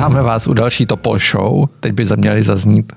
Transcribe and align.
Vítáme 0.00 0.22
vás 0.22 0.46
u 0.46 0.52
další 0.54 0.86
Topol 0.86 1.18
Show. 1.18 1.68
Teď 1.80 1.92
by 1.92 2.06
měly 2.16 2.42
zaznít 2.42 2.92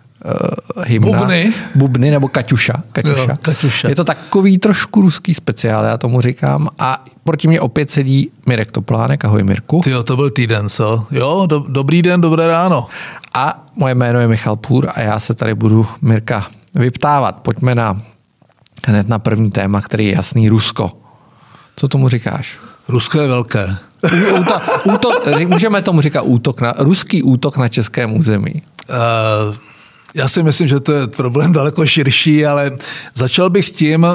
uh, 0.75 0.83
hymna. 0.83 1.17
Bubny. 1.17 1.53
Bubny 1.75 2.11
nebo 2.11 2.27
Kaťuša. 2.27 2.73
Kaťuša. 2.91 3.21
Jo, 3.21 3.37
Kaťuša. 3.41 3.89
Je 3.89 3.95
to 3.95 4.03
takový 4.03 4.57
trošku 4.57 5.01
ruský 5.01 5.33
speciál, 5.33 5.85
já 5.85 5.97
tomu 5.97 6.21
říkám. 6.21 6.69
A 6.79 7.05
proti 7.23 7.47
mě 7.47 7.61
opět 7.61 7.91
sedí 7.91 8.31
Mirek 8.45 8.71
Toplánek. 8.71 9.25
Ahoj 9.25 9.43
Mirku. 9.43 9.81
Ty 9.83 9.91
to 10.03 10.15
byl 10.15 10.29
týden, 10.29 10.69
co? 10.69 11.05
Jo, 11.11 11.45
do, 11.49 11.59
dobrý 11.67 12.01
den, 12.01 12.21
dobré 12.21 12.47
ráno. 12.47 12.87
A 13.35 13.65
moje 13.75 13.95
jméno 13.95 14.19
je 14.19 14.27
Michal 14.27 14.55
Půr 14.55 14.89
a 14.93 15.01
já 15.01 15.19
se 15.19 15.33
tady 15.33 15.55
budu 15.55 15.85
Mirka 16.01 16.47
vyptávat. 16.75 17.35
Pojďme 17.35 17.75
na 17.75 18.01
hned 18.87 19.09
na 19.09 19.19
první 19.19 19.51
téma, 19.51 19.81
který 19.81 20.05
je 20.05 20.15
jasný, 20.15 20.49
Rusko. 20.49 20.91
Co 21.75 21.87
tomu 21.87 22.09
říkáš? 22.09 22.57
Rusko 22.87 23.19
je 23.19 23.27
velké. 23.27 23.75
Útok, 24.39 24.61
útok, 24.83 25.27
můžeme 25.45 25.81
tomu 25.81 26.01
říkat 26.01 26.21
útok 26.21 26.61
na, 26.61 26.73
ruský 26.77 27.23
útok 27.23 27.57
na 27.57 27.67
českém 27.67 28.17
území. 28.17 28.53
Uh, 28.89 29.55
já 30.15 30.27
si 30.27 30.43
myslím, 30.43 30.67
že 30.67 30.79
to 30.79 30.91
je 30.91 31.07
problém 31.07 31.53
daleko 31.53 31.85
širší, 31.85 32.45
ale 32.45 32.71
začal 33.15 33.49
bych 33.49 33.69
tím, 33.69 34.03
uh, 34.03 34.09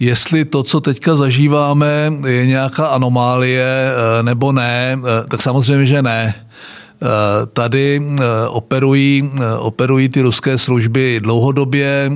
jestli 0.00 0.44
to, 0.44 0.62
co 0.62 0.80
teďka 0.80 1.16
zažíváme, 1.16 2.12
je 2.26 2.46
nějaká 2.46 2.86
anomálie 2.86 3.92
uh, 3.92 4.26
nebo 4.26 4.52
ne, 4.52 4.98
tak 5.30 5.42
samozřejmě, 5.42 5.86
že 5.86 6.02
ne. 6.02 6.47
Eh, 7.02 7.46
tady 7.52 8.02
eh, 8.02 8.48
operují, 8.48 9.30
eh, 9.34 9.54
operují 9.54 10.08
ty 10.08 10.22
ruské 10.22 10.58
služby 10.58 11.20
dlouhodobě. 11.22 12.12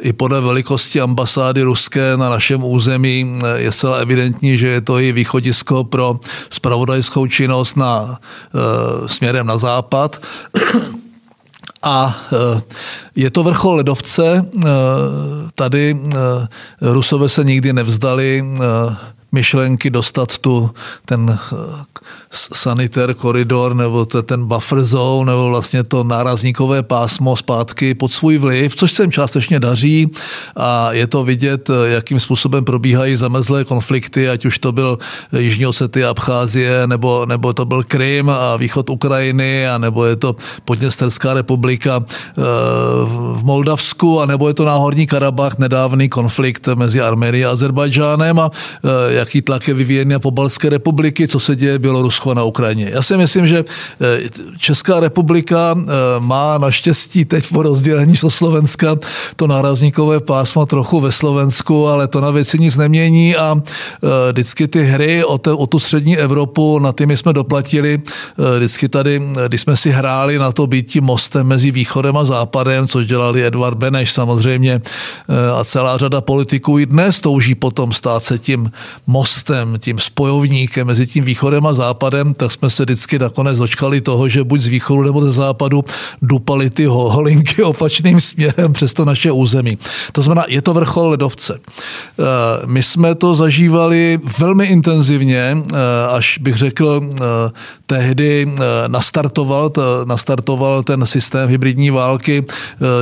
I 0.00 0.12
podle 0.12 0.40
velikosti 0.40 1.00
ambasády 1.00 1.62
ruské 1.62 2.16
na 2.16 2.30
našem 2.30 2.64
území 2.64 3.38
je 3.56 3.72
zcela 3.72 3.96
evidentní, 3.96 4.58
že 4.58 4.66
je 4.66 4.80
to 4.80 4.98
i 4.98 5.12
východisko 5.12 5.84
pro 5.84 6.20
spravodajskou 6.50 7.26
činnost 7.26 7.76
na, 7.76 8.18
směrem 9.06 9.46
na 9.46 9.58
západ. 9.58 10.20
A 11.82 12.20
je 13.16 13.30
to 13.30 13.42
vrchol 13.42 13.74
ledovce. 13.74 14.46
Tady 15.54 15.96
Rusové 16.80 17.28
se 17.28 17.44
nikdy 17.44 17.72
nevzdali 17.72 18.44
myšlenky 19.32 19.90
dostat 19.90 20.38
tu 20.38 20.70
ten 21.04 21.38
sanitér 22.32 23.14
koridor 23.14 23.74
nebo 23.74 24.04
ten 24.04 24.46
buffer 24.46 24.84
zone 24.84 25.32
nebo 25.32 25.48
vlastně 25.48 25.84
to 25.84 26.04
nárazníkové 26.04 26.82
pásmo 26.82 27.36
zpátky 27.36 27.94
pod 27.94 28.12
svůj 28.12 28.38
vliv, 28.38 28.76
což 28.76 28.92
se 28.92 29.02
jim 29.02 29.12
částečně 29.12 29.60
daří. 29.60 30.10
A 30.56 30.92
je 30.92 31.06
to 31.06 31.24
vidět, 31.24 31.70
jakým 31.84 32.20
způsobem 32.20 32.64
probíhají 32.64 33.16
zamezlé 33.16 33.64
konflikty, 33.64 34.28
ať 34.28 34.44
už 34.44 34.58
to 34.58 34.72
byl 34.72 34.98
Jižní 35.38 35.66
Osety, 35.66 36.04
Abcházie, 36.04 36.86
nebo, 36.86 37.26
nebo 37.26 37.52
to 37.52 37.64
byl 37.64 37.82
Krym 37.82 38.30
a 38.30 38.56
východ 38.56 38.90
Ukrajiny, 38.90 39.68
a 39.68 39.78
nebo 39.78 40.04
je 40.04 40.16
to 40.16 40.36
Podněsterská 40.64 41.34
republika 41.34 42.04
eh, 42.04 42.42
v 43.04 43.40
Moldavsku, 43.44 44.20
a 44.20 44.26
nebo 44.26 44.48
je 44.48 44.54
to 44.54 44.64
Náhorní 44.64 45.06
Karabach, 45.06 45.58
nedávný 45.58 46.08
konflikt 46.08 46.68
mezi 46.74 47.00
Arménií 47.00 47.44
a 47.44 47.50
Azerbajdžánem. 47.50 48.38
A 48.38 48.50
eh, 48.84 49.14
jaký 49.22 49.42
tlak 49.42 49.68
je 49.68 49.74
vyvíjen 49.74 50.08
na 50.08 50.18
pobalské 50.18 50.68
republiky, 50.68 51.28
co 51.28 51.40
se 51.40 51.56
děje 51.56 51.78
v 51.78 51.80
Bělorusku 51.80 52.12
Rusko 52.12 52.34
na 52.34 52.44
Ukrajině. 52.44 52.90
Já 52.92 53.02
si 53.02 53.16
myslím, 53.16 53.46
že 53.46 53.64
eh, 53.64 54.20
Česká 54.58 55.00
republika 55.00 55.74
eh, 55.78 55.84
má 56.18 56.58
naštěstí 56.58 57.24
teď 57.24 57.48
po 57.48 57.62
rozdělení 57.62 58.14
do 58.22 58.30
Slovenska 58.30 58.96
to 59.36 59.46
nárazníkové 59.46 60.20
pásmo 60.20 60.66
trochu 60.66 61.00
ve 61.00 61.12
Slovensku, 61.12 61.88
ale 61.88 62.08
to 62.08 62.20
na 62.20 62.30
věci 62.30 62.58
nic 62.58 62.76
nemění 62.76 63.36
a 63.36 63.56
eh, 63.56 64.32
vždycky 64.32 64.68
ty 64.68 64.84
hry 64.84 65.24
o, 65.24 65.38
te, 65.38 65.52
o 65.52 65.66
tu 65.66 65.78
střední 65.78 66.18
Evropu, 66.18 66.78
na 66.78 66.92
ty 66.92 67.06
my 67.06 67.16
jsme 67.16 67.32
doplatili 67.32 68.02
vždycky 68.56 68.88
tady, 68.88 69.22
když 69.48 69.60
jsme 69.60 69.76
si 69.76 69.90
hráli 69.90 70.38
na 70.38 70.52
to 70.52 70.66
být 70.66 70.90
tím 70.90 71.04
mostem 71.04 71.46
mezi 71.46 71.70
východem 71.70 72.16
a 72.16 72.24
západem, 72.24 72.88
což 72.88 73.06
dělali 73.06 73.46
Edvard 73.46 73.78
Beneš 73.78 74.12
samozřejmě 74.12 74.80
a 75.58 75.64
celá 75.64 75.98
řada 75.98 76.20
politiků 76.20 76.78
i 76.78 76.86
dnes 76.86 77.20
touží 77.20 77.54
potom 77.54 77.92
stát 77.92 78.22
se 78.22 78.38
tím 78.38 78.70
mostem, 79.12 79.74
tím 79.78 79.98
spojovníkem 79.98 80.86
mezi 80.86 81.06
tím 81.06 81.24
východem 81.24 81.66
a 81.66 81.74
západem 81.74 82.34
tak 82.34 82.52
jsme 82.52 82.70
se 82.70 82.82
vždycky 82.82 83.18
nakonec 83.18 83.58
dočkali 83.58 84.00
toho, 84.00 84.28
že 84.28 84.44
buď 84.44 84.60
z 84.60 84.66
východu 84.66 85.02
nebo 85.02 85.24
ze 85.24 85.32
západu 85.32 85.84
dupali 86.22 86.70
ty 86.70 86.84
holinky 86.84 87.62
opačným 87.72 88.20
směrem 88.20 88.72
přes 88.72 88.92
to 88.92 89.04
naše 89.04 89.32
území. 89.32 89.78
To 90.12 90.22
znamená, 90.22 90.44
je 90.48 90.62
to 90.62 90.74
vrchol 90.74 91.08
ledovce. 91.08 91.60
Eh, 91.60 92.22
my 92.66 92.82
jsme 92.82 93.14
to 93.14 93.34
zažívali 93.34 94.18
velmi 94.38 94.66
intenzivně, 94.66 95.56
eh, 95.56 95.76
až 96.10 96.38
bych 96.38 96.56
řekl, 96.56 97.00
eh, 97.02 97.20
tehdy 97.86 98.54
nastartoval, 98.86 99.72
nastartoval 100.04 100.82
ten 100.82 101.06
systém 101.06 101.48
hybridní 101.48 101.90
války, 101.90 102.44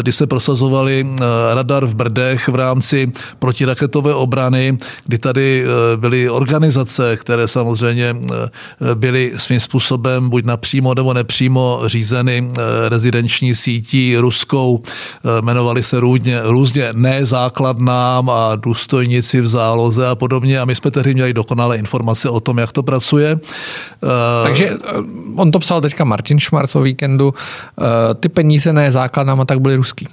kdy 0.02 0.12
se 0.12 0.26
prosazovali 0.26 1.06
radar 1.54 1.86
v 1.86 1.94
Brdech 1.94 2.48
v 2.48 2.54
rámci 2.54 3.12
protiraketové 3.38 4.14
obrany, 4.14 4.78
kdy 5.06 5.18
tady 5.18 5.64
byly 6.00 6.30
organizace, 6.30 7.16
které 7.16 7.48
samozřejmě 7.48 8.16
byly 8.94 9.32
svým 9.36 9.60
způsobem 9.60 10.30
buď 10.30 10.44
napřímo 10.44 10.94
nebo 10.94 11.14
nepřímo 11.14 11.80
řízeny 11.86 12.50
eh, 12.52 12.88
rezidenční 12.88 13.54
sítí 13.54 14.16
ruskou, 14.16 14.82
eh, 14.82 15.42
jmenovali 15.42 15.82
se 15.82 16.00
různě, 16.00 16.40
různě 16.42 16.88
nezákladnám 16.92 18.30
a 18.30 18.56
důstojníci 18.56 19.40
v 19.40 19.48
záloze 19.48 20.08
a 20.08 20.14
podobně 20.14 20.60
a 20.60 20.64
my 20.64 20.74
jsme 20.74 20.90
tehdy 20.90 21.14
měli 21.14 21.32
dokonalé 21.34 21.76
informace 21.76 22.28
o 22.28 22.40
tom, 22.40 22.58
jak 22.58 22.72
to 22.72 22.82
pracuje. 22.82 23.38
Eh, 24.02 24.08
Takže 24.42 24.70
on 25.36 25.50
to 25.50 25.58
psal 25.58 25.80
teďka 25.80 26.04
Martin 26.04 26.38
Šmarc 26.40 26.76
o 26.76 26.80
víkendu, 26.80 27.34
ty 28.20 28.28
peníze 28.28 28.72
ne 28.72 28.92
základnám 28.92 29.40
a 29.40 29.44
tak 29.44 29.60
byly 29.60 29.76
ruský. 29.76 30.08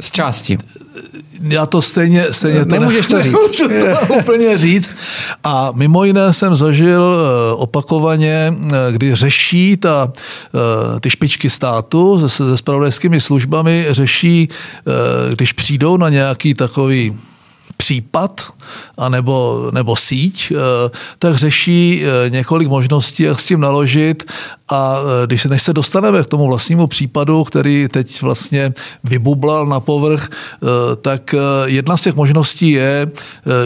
Z 0.00 0.10
části. 0.10 0.58
Já 1.40 1.66
to 1.66 1.82
stejně, 1.82 2.24
stejně 2.30 2.64
to 2.64 2.74
Nemůžeš 2.74 3.06
to 3.06 3.22
říct. 3.22 3.32
Nemůžu 3.32 3.96
to 4.08 4.14
úplně 4.14 4.58
říct. 4.58 4.94
A 5.44 5.72
mimo 5.74 6.04
jiné 6.04 6.32
jsem 6.32 6.56
zažil 6.56 7.16
eh, 7.16 7.54
opakovaně, 7.54 8.54
eh, 8.66 8.92
kdy 8.92 9.14
řeší 9.14 9.76
ta, 9.76 10.12
eh, 10.54 11.00
ty 11.00 11.10
špičky 11.10 11.50
státu 11.50 12.28
se, 12.28 12.28
se 12.28 12.56
spravodajskými 12.56 13.20
službami, 13.20 13.86
řeší, 13.90 14.48
když 15.32 15.52
přijdou 15.52 15.96
na 15.96 16.08
nějaký 16.08 16.54
takový 16.54 17.16
případ 17.76 18.52
anebo, 18.98 19.68
nebo 19.74 19.96
síť, 19.96 20.52
tak 21.18 21.36
řeší 21.36 22.04
několik 22.28 22.68
možností, 22.68 23.22
jak 23.22 23.40
s 23.40 23.44
tím 23.44 23.60
naložit 23.60 24.24
a 24.68 24.96
e, 25.22 25.26
když 25.26 25.42
se, 25.42 25.48
než 25.48 25.62
se 25.62 25.72
dostaneme 25.72 26.22
k 26.22 26.26
tomu 26.26 26.46
vlastnímu 26.46 26.86
případu, 26.86 27.44
který 27.44 27.88
teď 27.90 28.22
vlastně 28.22 28.72
vybublal 29.04 29.66
na 29.66 29.80
povrch, 29.80 30.28
e, 30.30 30.96
tak 30.96 31.34
e, 31.34 31.38
jedna 31.64 31.96
z 31.96 32.02
těch 32.02 32.14
možností 32.14 32.70
je, 32.70 33.06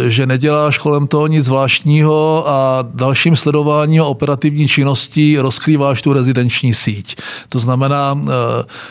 že 0.08 0.26
neděláš 0.26 0.78
kolem 0.78 1.06
toho 1.06 1.26
nic 1.26 1.44
zvláštního 1.44 2.44
a 2.48 2.84
dalším 2.94 3.36
sledováním 3.36 4.02
operativní 4.02 4.68
činností 4.68 5.38
rozkrýváš 5.38 6.02
tu 6.02 6.12
rezidenční 6.12 6.74
síť. 6.74 7.16
To 7.48 7.58
znamená, 7.58 8.20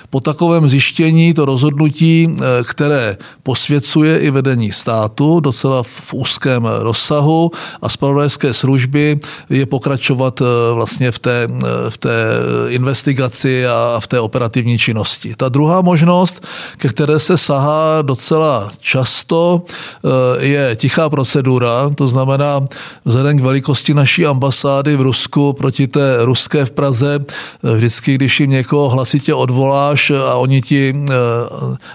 po 0.10 0.20
takovém 0.20 0.70
zjištění 0.70 1.34
to 1.34 1.46
rozhodnutí, 1.46 2.36
které 2.64 3.18
posvěcuje 3.44 4.20
i 4.20 4.32
vedení 4.32 4.72
státu 4.72 5.40
docela 5.40 5.84
v 5.84 6.14
úzkém 6.14 6.66
rozsahu 6.66 7.52
a 7.82 7.90
spravodajské 7.90 8.54
služby 8.54 9.20
je 9.50 9.66
pokračovat 9.66 10.42
vlastně 10.74 11.12
v 11.12 11.20
té, 11.20 11.48
v 11.90 11.99
té 12.00 12.40
investigaci 12.68 13.68
a 13.68 14.00
v 14.00 14.08
té 14.08 14.20
operativní 14.20 14.78
činnosti. 14.78 15.34
Ta 15.38 15.50
druhá 15.50 15.82
možnost, 15.82 16.44
ke 16.78 16.90
které 16.90 17.20
se 17.20 17.38
sahá 17.38 18.02
docela 18.02 18.72
často, 18.80 19.62
eh, 19.62 20.46
je 20.46 20.76
tichá 20.76 21.10
procedura, 21.10 21.90
to 21.96 22.08
znamená 22.08 22.66
vzhledem 23.06 23.38
k 23.38 23.42
velikosti 23.42 23.94
naší 23.94 24.26
ambasády 24.26 24.96
v 24.96 25.02
Rusku 25.02 25.54
proti 25.54 25.88
té 25.88 26.26
ruské 26.26 26.66
v 26.66 26.72
Praze, 26.72 27.20
eh, 27.20 27.76
vždycky, 27.76 28.16
když 28.16 28.40
jim 28.40 28.52
někoho 28.52 28.90
hlasitě 28.90 29.34
odvoláš 29.34 30.12
a 30.12 30.36
oni 30.36 30.62
ti 30.62 30.94
eh, 30.96 31.14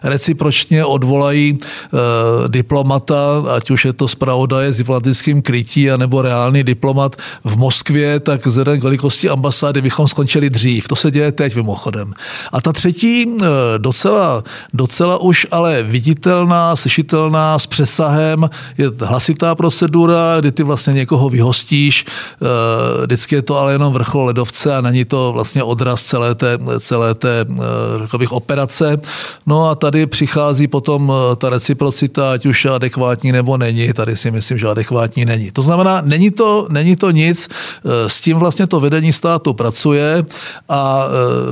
recipročně 0.02 0.84
odvolají 0.84 1.58
diplomata, 2.48 3.44
ať 3.56 3.70
už 3.70 3.84
je 3.84 3.92
to 3.92 4.08
zpravodaje 4.08 4.72
s 4.72 4.76
diplomatickým 4.76 5.42
krytí, 5.42 5.90
anebo 5.90 6.22
reálný 6.22 6.62
diplomat 6.62 7.16
v 7.44 7.56
Moskvě, 7.56 8.20
tak 8.20 8.46
vzhledem 8.46 8.80
k 8.80 8.82
velikosti 8.82 9.28
ambasády 9.28 9.82
abychom 9.94 10.08
skončili 10.08 10.50
dřív. 10.50 10.88
To 10.88 10.96
se 10.96 11.10
děje 11.10 11.32
teď 11.32 11.54
mimochodem. 11.56 12.14
A 12.52 12.60
ta 12.60 12.72
třetí, 12.72 13.26
docela, 13.78 14.42
docela 14.74 15.20
už 15.20 15.46
ale 15.50 15.82
viditelná, 15.82 16.76
slyšitelná, 16.76 17.58
s 17.58 17.66
přesahem, 17.66 18.50
je 18.78 18.90
hlasitá 19.00 19.54
procedura, 19.54 20.40
kdy 20.40 20.52
ty 20.52 20.62
vlastně 20.62 20.92
někoho 20.92 21.30
vyhostíš. 21.30 22.04
Vždycky 23.02 23.34
je 23.34 23.42
to 23.42 23.58
ale 23.58 23.72
jenom 23.72 23.92
vrchol 23.92 24.24
ledovce 24.24 24.76
a 24.76 24.80
není 24.80 25.04
to 25.04 25.32
vlastně 25.32 25.62
odraz 25.62 26.02
celé 26.02 26.34
té, 26.34 26.58
celé 26.80 27.14
té 27.14 27.46
řekl 28.02 28.18
bych, 28.18 28.32
operace. 28.32 28.98
No 29.46 29.70
a 29.70 29.74
tady 29.74 30.06
přichází 30.06 30.66
potom 30.66 31.12
ta 31.36 31.50
reciprocita, 31.50 32.32
ať 32.32 32.46
už 32.46 32.64
adekvátní 32.64 33.32
nebo 33.32 33.56
není. 33.56 33.92
Tady 33.92 34.16
si 34.16 34.30
myslím, 34.30 34.58
že 34.58 34.68
adekvátní 34.68 35.24
není. 35.24 35.50
To 35.50 35.62
znamená, 35.62 36.02
není 36.04 36.30
to, 36.30 36.66
není 36.70 36.96
to 36.96 37.10
nic, 37.10 37.48
eh, 37.48 38.08
s 38.08 38.20
tím 38.20 38.38
vlastně 38.38 38.66
to 38.66 38.80
vedení 38.80 39.12
státu 39.12 39.54
pracuje 39.54 39.83
a 40.68 41.04
eh, 41.06 41.08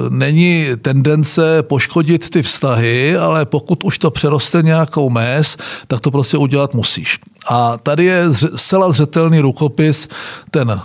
není 0.09 0.67
tendence 0.83 1.63
poškodit 1.63 2.31
ty 2.31 2.43
vztahy, 2.43 3.17
ale 3.17 3.47
pokud 3.47 3.85
už 3.85 3.99
to 3.99 4.11
přeroste 4.11 4.63
nějakou 4.63 5.11
mez, 5.11 5.57
tak 5.87 6.01
to 6.01 6.11
prostě 6.11 6.37
udělat 6.37 6.75
musíš. 6.75 7.19
A 7.49 7.79
tady 7.79 8.05
je 8.05 8.25
zcela 8.57 8.93
zřetelný 8.93 9.41
rukopis 9.41 10.09
ten 10.51 10.81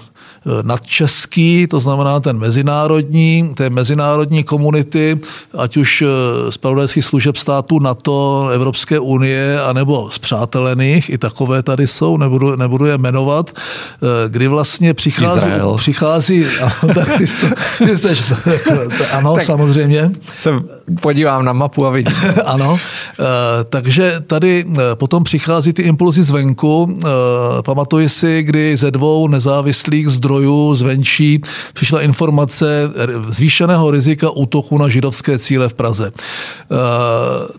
nadčeský, 0.61 1.67
to 1.67 1.79
znamená 1.79 2.19
ten 2.19 2.37
mezinárodní, 2.37 3.51
té 3.55 3.69
mezinárodní 3.69 4.43
komunity, 4.43 5.19
ať 5.57 5.77
už 5.77 6.03
z 6.49 6.55
eh, 6.55 6.59
pravodajských 6.59 7.05
služeb 7.05 7.37
států 7.37 7.79
NATO, 7.79 8.49
Evropské 8.53 8.99
unie, 8.99 9.61
anebo 9.61 10.11
zpřátelených, 10.11 11.09
i 11.09 11.17
takové 11.17 11.63
tady 11.63 11.87
jsou, 11.87 12.17
nebudu, 12.17 12.55
nebudu 12.55 12.85
je 12.85 12.97
jmenovat, 12.97 13.51
eh, 13.55 14.29
kdy 14.29 14.47
vlastně 14.47 14.93
přichází, 14.93 15.37
Izrael. 15.37 15.77
přichází 15.77 16.45
ano, 16.61 16.93
tak 16.95 17.17
ty, 17.17 17.27
jsi, 17.27 17.37
ty 17.85 17.97
seš, 17.97 18.23
ano, 19.11 19.35
tak 19.35 19.43
samozřejmě. 19.43 20.11
Se 20.37 20.76
podívám 21.01 21.45
na 21.45 21.53
mapu 21.53 21.85
a 21.85 21.89
vidím. 21.89 22.15
ano, 22.45 22.77
takže 23.69 24.23
tady 24.27 24.65
potom 24.93 25.23
přichází 25.23 25.73
ty 25.73 25.81
impulzy 25.81 26.23
zvenku. 26.23 26.99
Pamatuji 27.65 28.09
si, 28.09 28.43
kdy 28.43 28.77
ze 28.77 28.91
dvou 28.91 29.27
nezávislých 29.27 30.09
zdrojů 30.09 30.75
zvenčí 30.75 31.41
přišla 31.73 32.01
informace 32.01 32.89
zvýšeného 33.27 33.91
rizika 33.91 34.29
útoku 34.29 34.77
na 34.77 34.89
židovské 34.89 35.39
cíle 35.39 35.69
v 35.69 35.73
Praze. 35.73 36.11
Eh, 36.11 36.75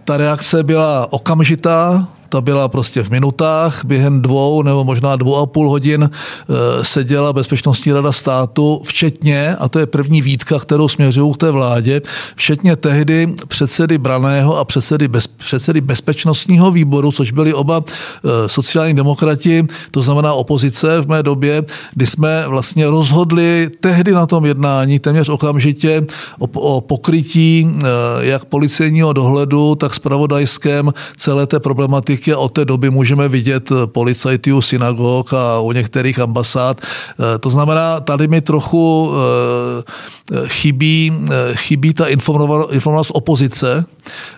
ta 0.05 0.17
reakce 0.17 0.63
byla 0.63 1.13
okamžitá, 1.13 2.09
ta 2.29 2.41
byla 2.41 2.69
prostě 2.69 3.03
v 3.03 3.11
minutách, 3.11 3.85
během 3.85 4.23
dvou 4.23 4.63
nebo 4.63 4.85
možná 4.85 5.17
dvou 5.17 5.37
a 5.37 5.47
půl 5.47 5.69
hodin 5.69 6.11
eh, 6.11 6.85
seděla 6.85 7.33
Bezpečnostní 7.33 7.93
rada 7.93 8.13
státu, 8.13 8.83
včetně, 8.85 9.57
a 9.57 9.69
to 9.69 9.79
je 9.79 9.87
první 9.87 10.23
výtka, 10.23 10.59
kterou 10.59 10.89
směřují 10.89 11.35
k 11.35 11.37
té 11.37 11.51
vládě, 11.51 12.03
včetně 12.37 12.77
tehdy 12.77 13.35
předsedy 13.49 13.99
Braného 13.99 14.57
a 14.57 14.65
předsedy, 14.65 15.09
bez, 15.09 15.27
předsedy 15.27 15.81
Bezpečnostního 15.81 16.71
výboru, 16.71 17.13
což 17.13 17.33
byli 17.33 17.55
oba 17.55 17.85
eh, 17.87 18.49
sociální 18.49 18.95
demokrati, 18.95 19.67
to 19.91 20.03
znamená 20.03 20.35
opozice 20.35 21.01
v 21.01 21.09
mé 21.09 21.23
době, 21.23 21.65
kdy 21.95 22.07
jsme 22.07 22.45
vlastně 22.49 22.87
rozhodli 22.87 23.71
tehdy 23.81 24.13
na 24.13 24.27
tom 24.27 24.45
jednání 24.45 24.99
téměř 24.99 25.29
okamžitě 25.29 26.07
o, 26.39 26.47
o 26.47 26.81
pokrytí 26.81 27.69
eh, 27.69 27.85
jak 28.21 28.45
policejního 28.45 29.13
dohledu, 29.13 29.75
tak 29.75 29.95
spravodajském 29.95 30.93
celé 31.17 31.47
té 31.47 31.61
problematiky 31.61 32.18
republiky 32.19 32.33
a 32.33 32.39
od 32.39 32.49
té 32.49 32.65
doby 32.65 32.91
můžeme 32.91 33.29
vidět 33.29 33.71
eh, 33.71 33.87
policajty 33.87 34.53
u 34.53 34.61
synagog 34.61 35.33
a 35.33 35.61
u 35.61 35.73
některých 35.73 36.19
ambasád. 36.19 36.81
Eh, 36.81 37.39
to 37.39 37.51
znamená, 37.51 38.01
tady 38.01 38.29
mi 38.29 38.41
trochu 38.41 39.11
eh, 39.13 40.49
chybí, 40.49 41.13
chybí 41.55 41.95
ta 41.95 42.07
informovanost 42.07 43.11
opozice. 43.15 43.85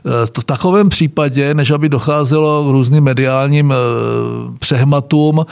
V 0.05 0.45
takovém 0.45 0.89
případě, 0.89 1.55
než 1.55 1.71
aby 1.71 1.89
docházelo 1.89 2.65
k 2.65 2.73
různým 2.73 3.05
mediálním 3.05 3.75
přehmatům, 4.59 5.47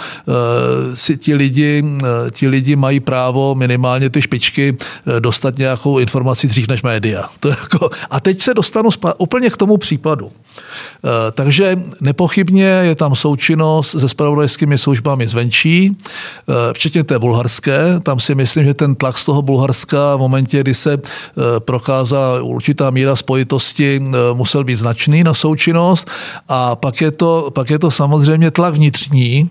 si 0.95 1.17
ti 1.17 1.35
lidi, 1.35 1.83
ti 2.31 2.49
lidi 2.49 2.77
mají 2.77 3.01
právo 3.01 3.55
minimálně 3.55 4.11
ty 4.11 4.23
špičky 4.23 4.77
dostat 5.19 5.59
nějakou 5.59 5.99
informaci 5.99 6.47
dřív 6.47 6.69
než 6.69 6.83
média. 6.83 7.25
To 7.41 7.49
jako, 7.49 7.91
a 8.11 8.21
teď 8.21 8.43
se 8.43 8.55
dostanu 8.55 8.91
úplně 9.19 9.51
k 9.51 9.57
tomu 9.57 9.77
případu. 9.77 10.31
Takže 11.33 11.77
Nepochybně 12.01 12.65
je 12.65 12.95
tam 12.95 13.15
součinnost 13.15 13.91
se 13.91 14.09
spravodajskými 14.09 14.79
službami 14.79 15.27
zvenčí, 15.27 15.97
eh, 15.97 16.53
včetně 16.73 17.05
té 17.05 17.19
bulharské. 17.19 18.01
Tam 18.03 18.21
si 18.21 18.35
myslím, 18.35 18.65
že 18.65 18.75
ten 18.75 18.95
tlak 18.95 19.19
z 19.19 19.25
toho 19.25 19.43
Bulharska 19.43 20.17
v 20.17 20.19
momentě, 20.19 20.61
kdy 20.61 20.75
se 20.75 20.93
eh, 20.93 21.61
prokázala 21.61 22.43
určitá 22.43 22.91
míra 22.91 23.17
spojitosti, 23.17 24.01
eh, 24.03 24.11
musel 24.35 24.65
být 24.65 24.77
značný 24.77 25.25
na 25.25 25.35
součinnost. 25.35 26.11
A 26.49 26.77
pak 26.77 27.01
je 27.01 27.11
to, 27.11 27.51
pak 27.55 27.71
je 27.71 27.79
to 27.79 27.91
samozřejmě 27.91 28.51
tlak 28.51 28.75
vnitřní, 28.75 29.51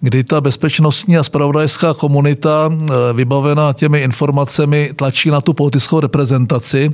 kdy 0.00 0.24
ta 0.24 0.40
bezpečnostní 0.40 1.18
a 1.18 1.24
spravodajská 1.24 1.94
komunita 1.94 2.72
vybavená 3.12 3.72
těmi 3.72 4.00
informacemi 4.00 4.90
tlačí 4.96 5.30
na 5.30 5.40
tu 5.40 5.52
politickou 5.52 6.00
reprezentaci, 6.00 6.92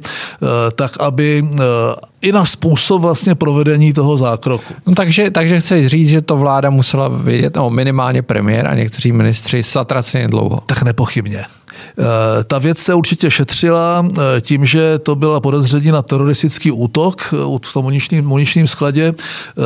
tak 0.75 1.01
aby 1.01 1.45
i 2.23 2.33
na 2.33 2.45
způsob 2.45 3.03
vlastně 3.03 3.35
provedení 3.53 3.93
toho 3.93 4.17
zákroku. 4.17 4.75
No 4.87 4.95
takže, 4.95 5.31
takže 5.31 5.61
chci 5.61 5.89
říct, 5.89 6.09
že 6.09 6.23
to 6.23 6.37
vláda 6.37 6.71
musela 6.71 7.09
vědět, 7.09 7.57
no 7.57 7.71
minimálně 7.71 8.23
premiér 8.23 8.67
a 8.67 8.75
někteří 8.75 9.13
ministři 9.13 9.63
satraceně 9.63 10.29
dlouho. 10.29 10.61
Tak 10.67 10.83
nepochybně. 10.83 11.45
Eh, 11.99 12.45
ta 12.45 12.59
věc 12.59 12.79
se 12.79 12.95
určitě 12.95 13.31
šetřila 13.31 14.07
eh, 14.07 14.41
tím, 14.41 14.67
že 14.67 14.99
to 14.99 15.15
byla 15.15 15.41
podezření 15.41 15.91
na 15.91 16.03
teroristický 16.03 16.71
útok 16.71 17.23
eh, 17.33 17.37
v 17.67 17.73
tom 17.73 17.83
muničním, 17.83 18.25
muničním 18.25 18.67
skladě, 18.67 19.15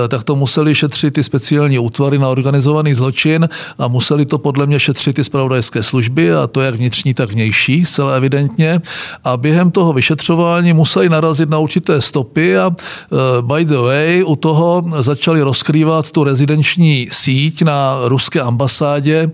tak 0.08 0.24
to 0.24 0.36
museli 0.36 0.74
šetřit 0.74 1.14
ty 1.14 1.24
speciální 1.24 1.78
útvary 1.78 2.18
na 2.18 2.28
organizovaný 2.28 2.94
zločin 2.94 3.48
a 3.78 3.88
museli 3.88 4.26
to 4.26 4.38
podle 4.38 4.66
mě 4.66 4.80
šetřit 4.80 5.16
ty 5.16 5.24
spravodajské 5.24 5.82
služby 5.82 6.32
a 6.32 6.46
to 6.46 6.60
jak 6.60 6.74
vnitřní, 6.74 7.14
tak 7.14 7.32
vnější, 7.32 7.84
zcela 7.84 8.12
evidentně. 8.12 8.80
A 9.24 9.36
během 9.36 9.70
toho 9.70 9.92
vyšetřování 9.92 10.72
museli 10.72 11.08
narazit 11.08 11.50
na 11.50 11.58
určité 11.58 12.00
stopy 12.02 12.58
a 12.58 12.70
by 13.40 13.64
the 13.64 13.76
way 13.76 14.22
u 14.26 14.36
toho 14.36 14.82
začali 15.00 15.42
rozkrývat 15.42 16.10
tu 16.10 16.24
rezidenční 16.24 17.08
síť 17.12 17.62
na 17.62 17.98
ruské 18.04 18.40
ambasádě, 18.40 19.30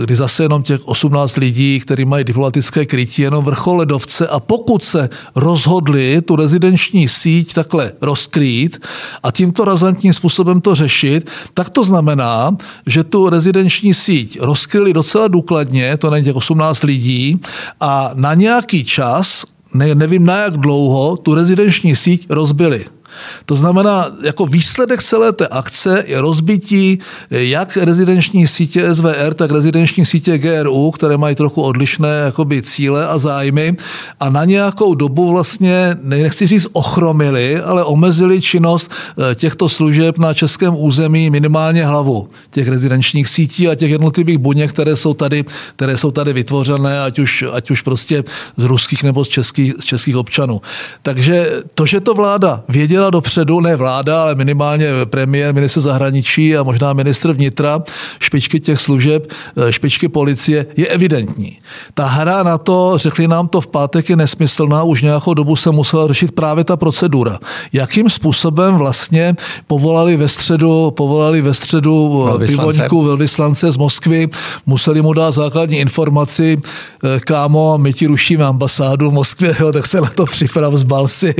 kdy 0.00 0.16
zase 0.16 0.42
jenom 0.42 0.62
těch 0.62 0.80
18 0.84 1.36
lidí 1.36 1.75
kteří 1.80 2.04
mají 2.04 2.24
diplomatické 2.24 2.86
krytí, 2.86 3.22
jenom 3.22 3.44
vrchol 3.44 3.76
ledovce 3.76 4.26
a 4.26 4.40
pokud 4.40 4.84
se 4.84 5.08
rozhodli 5.34 6.22
tu 6.22 6.36
rezidenční 6.36 7.08
síť 7.08 7.54
takhle 7.54 7.92
rozkrýt 8.00 8.86
a 9.22 9.30
tímto 9.30 9.64
razantním 9.64 10.12
způsobem 10.12 10.60
to 10.60 10.74
řešit, 10.74 11.30
tak 11.54 11.70
to 11.70 11.84
znamená, 11.84 12.56
že 12.86 13.04
tu 13.04 13.28
rezidenční 13.28 13.94
síť 13.94 14.38
rozkryli 14.40 14.92
docela 14.92 15.28
důkladně, 15.28 15.96
to 15.96 16.10
není 16.10 16.24
těch 16.24 16.36
18 16.36 16.82
lidí, 16.82 17.40
a 17.80 18.10
na 18.14 18.34
nějaký 18.34 18.84
čas, 18.84 19.44
ne, 19.74 19.94
nevím 19.94 20.24
na 20.24 20.36
jak 20.36 20.56
dlouho, 20.56 21.16
tu 21.16 21.34
rezidenční 21.34 21.96
síť 21.96 22.26
rozbili. 22.30 22.95
To 23.44 23.56
znamená, 23.56 24.06
jako 24.24 24.46
výsledek 24.46 25.02
celé 25.02 25.32
té 25.32 25.48
akce 25.48 26.04
je 26.06 26.20
rozbití 26.20 26.98
jak 27.30 27.76
rezidenční 27.76 28.46
sítě 28.46 28.94
SVR, 28.94 29.34
tak 29.34 29.50
rezidenční 29.50 30.06
sítě 30.06 30.38
GRU, 30.38 30.90
které 30.90 31.16
mají 31.16 31.34
trochu 31.34 31.62
odlišné 31.62 32.08
jakoby, 32.24 32.62
cíle 32.62 33.06
a 33.06 33.18
zájmy 33.18 33.76
a 34.20 34.30
na 34.30 34.44
nějakou 34.44 34.94
dobu 34.94 35.30
vlastně, 35.30 35.96
nechci 36.02 36.46
říct 36.46 36.66
ochromili, 36.72 37.60
ale 37.60 37.84
omezili 37.84 38.40
činnost 38.40 38.90
eh, 38.90 39.34
těchto 39.34 39.68
služeb 39.68 40.18
na 40.18 40.34
českém 40.34 40.74
území 40.76 41.30
minimálně 41.30 41.84
hlavu 41.86 42.28
těch 42.50 42.68
rezidenčních 42.68 43.28
sítí 43.28 43.68
a 43.68 43.74
těch 43.74 43.90
jednotlivých 43.90 44.38
buněk, 44.38 44.72
které 44.72 44.96
jsou 44.96 45.14
tady, 45.14 45.44
které 45.76 45.98
jsou 45.98 46.10
tady 46.10 46.32
vytvořené, 46.32 47.02
ať 47.02 47.18
už, 47.18 47.44
ať 47.52 47.70
už 47.70 47.80
prostě 47.82 48.24
z 48.56 48.64
ruských 48.64 49.02
nebo 49.02 49.24
z 49.24 49.28
českých, 49.28 49.74
z 49.80 49.84
českých 49.84 50.16
občanů. 50.16 50.60
Takže 51.02 51.62
to, 51.74 51.86
že 51.86 52.00
to 52.00 52.14
vláda 52.14 52.64
věděla, 52.68 53.05
věděla 53.06 53.10
dopředu, 53.10 53.60
ne 53.60 53.76
vláda, 53.76 54.22
ale 54.22 54.34
minimálně 54.34 54.86
premiér, 55.04 55.54
minister 55.54 55.82
zahraničí 55.82 56.56
a 56.56 56.62
možná 56.62 56.92
ministr 56.92 57.32
vnitra, 57.32 57.82
špičky 58.18 58.60
těch 58.60 58.80
služeb, 58.80 59.26
eh, 59.56 59.72
špičky 59.72 60.08
policie, 60.08 60.66
je 60.76 60.86
evidentní. 60.86 61.58
Ta 61.94 62.06
hra 62.06 62.42
na 62.42 62.58
to, 62.58 62.98
řekli 62.98 63.28
nám 63.28 63.48
to 63.48 63.60
v 63.60 63.66
pátek, 63.66 64.10
je 64.10 64.16
nesmyslná, 64.16 64.82
už 64.82 65.02
nějakou 65.02 65.34
dobu 65.34 65.56
se 65.56 65.70
musela 65.70 66.08
řešit 66.08 66.32
právě 66.32 66.64
ta 66.64 66.76
procedura. 66.76 67.38
Jakým 67.72 68.10
způsobem 68.10 68.74
vlastně 68.74 69.34
povolali 69.66 70.16
ve 70.16 70.28
středu, 70.28 70.90
povolali 70.90 71.42
ve 71.42 71.54
středu 71.54 72.26
eh, 72.42 72.46
pivoňku 72.46 73.04
velvyslance 73.04 73.72
z 73.72 73.76
Moskvy, 73.76 74.28
museli 74.66 75.02
mu 75.02 75.12
dát 75.12 75.34
základní 75.34 75.78
informaci, 75.78 76.58
eh, 76.58 77.20
kámo, 77.20 77.78
my 77.78 77.92
ti 77.92 78.06
rušíme 78.06 78.44
ambasádu 78.44 79.10
v 79.10 79.14
Moskvě, 79.14 79.56
jo, 79.60 79.72
tak 79.72 79.86
se 79.86 80.00
na 80.00 80.10
to 80.10 80.26
připrav 80.26 80.74
z 80.74 80.84
Balsy, 80.84 81.34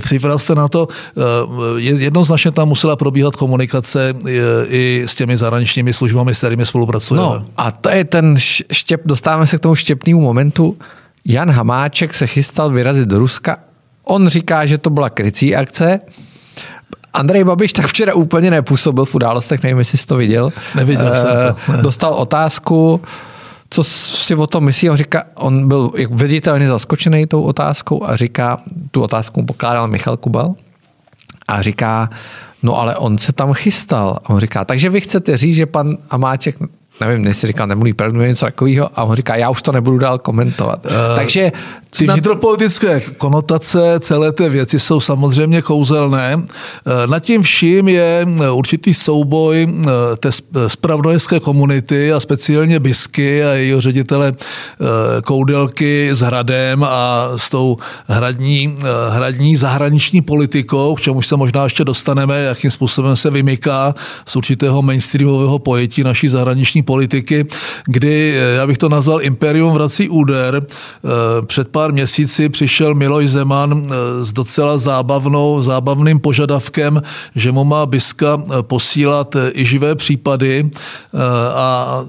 připrav 0.00 0.42
se 0.42 0.54
na 0.54 0.68
to. 0.68 0.88
Eh, 0.90 1.80
jednoznačně 1.80 2.50
tam 2.50 2.68
musela 2.68 2.96
probíhat 2.96 3.36
komunikace 3.36 4.14
eh, 4.26 4.30
i 4.68 5.04
s 5.06 5.14
těmi 5.14 5.36
zahraničními 5.36 5.92
službami, 5.92 6.34
s 6.34 6.38
kterými 6.38 6.66
spolupracujeme. 6.66 7.26
No 7.26 7.44
a 7.56 7.70
to 7.70 7.90
je 7.90 8.04
ten 8.04 8.34
štěp, 8.72 9.00
dostáváme 9.04 9.46
se 9.46 9.58
k 9.58 9.60
tomu 9.60 9.74
štěpnému 9.74 10.20
momentu, 10.20 10.76
Jan 11.24 11.50
Hamáček 11.50 12.14
se 12.14 12.26
chystal 12.26 12.70
vyrazit 12.70 13.08
do 13.08 13.18
Ruska. 13.18 13.56
On 14.04 14.28
říká, 14.28 14.66
že 14.66 14.78
to 14.78 14.90
byla 14.90 15.10
krycí 15.10 15.56
akce. 15.56 16.00
Andrej 17.12 17.44
Babiš 17.44 17.72
tak 17.72 17.86
včera 17.86 18.14
úplně 18.14 18.50
nepůsobil 18.50 19.04
v 19.04 19.14
událostech, 19.14 19.62
nevím, 19.62 19.78
jestli 19.78 19.98
jsi 19.98 20.06
to 20.06 20.16
viděl. 20.16 20.50
Neviděl 20.74 21.16
jsem 21.16 21.30
to. 21.30 21.72
Ne. 21.72 21.82
Dostal 21.82 22.14
otázku, 22.14 23.00
co 23.70 23.84
si 23.84 24.34
o 24.34 24.46
tom 24.46 24.64
myslí. 24.64 24.90
On 24.90 24.96
říká, 24.96 25.22
on 25.34 25.68
byl 25.68 25.90
viditelně 26.10 26.68
zaskočený 26.68 27.26
tou 27.26 27.42
otázkou 27.42 28.04
a 28.04 28.16
říká, 28.16 28.60
tu 28.90 29.02
otázku 29.02 29.44
pokládal 29.44 29.88
Michal 29.88 30.16
Kubal 30.16 30.54
a 31.50 31.62
říká, 31.62 32.10
no 32.62 32.78
ale 32.78 32.96
on 32.96 33.18
se 33.18 33.32
tam 33.32 33.52
chystal. 33.52 34.18
A 34.24 34.30
on 34.30 34.40
říká, 34.40 34.64
takže 34.64 34.90
vy 34.90 35.00
chcete 35.00 35.36
říct, 35.36 35.56
že 35.56 35.66
pan 35.66 35.96
Amáček 36.10 36.56
nevím, 37.00 37.26
jestli 37.26 37.48
říkal, 37.48 37.66
nemluví 37.66 37.92
pravdu, 37.92 38.20
něco 38.20 38.46
takového, 38.46 38.90
a 38.94 39.04
on 39.04 39.16
říká, 39.16 39.36
já 39.36 39.50
už 39.50 39.62
to 39.62 39.72
nebudu 39.72 39.98
dál 39.98 40.18
komentovat. 40.18 40.86
Uh, 40.86 40.92
Takže 41.16 41.52
ty 41.90 42.04
snad... 42.04 42.14
vnitropolitické 42.14 43.00
konotace 43.00 44.00
celé 44.00 44.32
té 44.32 44.48
věci 44.48 44.80
jsou 44.80 45.00
samozřejmě 45.00 45.62
kouzelné. 45.62 46.36
Uh, 46.36 46.42
nad 47.06 47.18
tím 47.18 47.42
vším 47.42 47.88
je 47.88 48.26
určitý 48.52 48.94
souboj 48.94 49.66
uh, 49.70 49.84
té 50.18 50.30
spravodajské 50.68 51.40
komunity 51.40 52.12
a 52.12 52.20
speciálně 52.20 52.80
Bisky 52.80 53.44
a 53.44 53.52
jejího 53.52 53.80
ředitele 53.80 54.32
uh, 54.32 54.86
Koudelky 55.24 56.08
s 56.12 56.20
Hradem 56.20 56.84
a 56.84 57.28
s 57.36 57.48
tou 57.48 57.76
hradní, 58.06 58.68
uh, 58.68 58.84
hradní 59.14 59.56
zahraniční 59.56 60.22
politikou, 60.22 60.94
k 60.94 61.00
čemu 61.00 61.22
se 61.22 61.36
možná 61.36 61.64
ještě 61.64 61.84
dostaneme, 61.84 62.40
jakým 62.40 62.70
způsobem 62.70 63.16
se 63.16 63.30
vymyká 63.30 63.94
z 64.26 64.36
určitého 64.36 64.82
mainstreamového 64.82 65.58
pojetí 65.58 66.02
naší 66.02 66.28
zahraniční 66.28 66.82
politiky, 66.90 67.46
kdy, 67.86 68.34
eh, 68.34 68.54
já 68.56 68.66
bych 68.66 68.78
to 68.78 68.88
nazval 68.88 69.22
Imperium 69.22 69.74
vrací 69.74 70.08
úder. 70.08 70.58
Eh, 70.58 71.08
před 71.46 71.68
pár 71.68 71.92
měsíci 71.92 72.48
přišel 72.48 72.94
Miloš 72.94 73.30
Zeman 73.30 73.70
eh, 73.70 74.24
s 74.24 74.32
docela 74.32 74.78
zábavnou, 74.78 75.62
zábavným 75.62 76.18
požadavkem, 76.18 77.02
že 77.34 77.52
mu 77.52 77.64
má 77.64 77.86
Biska 77.86 78.42
posílat 78.66 79.36
i 79.54 79.64
živé 79.64 79.94
případy 79.94 80.70
a 81.54 82.04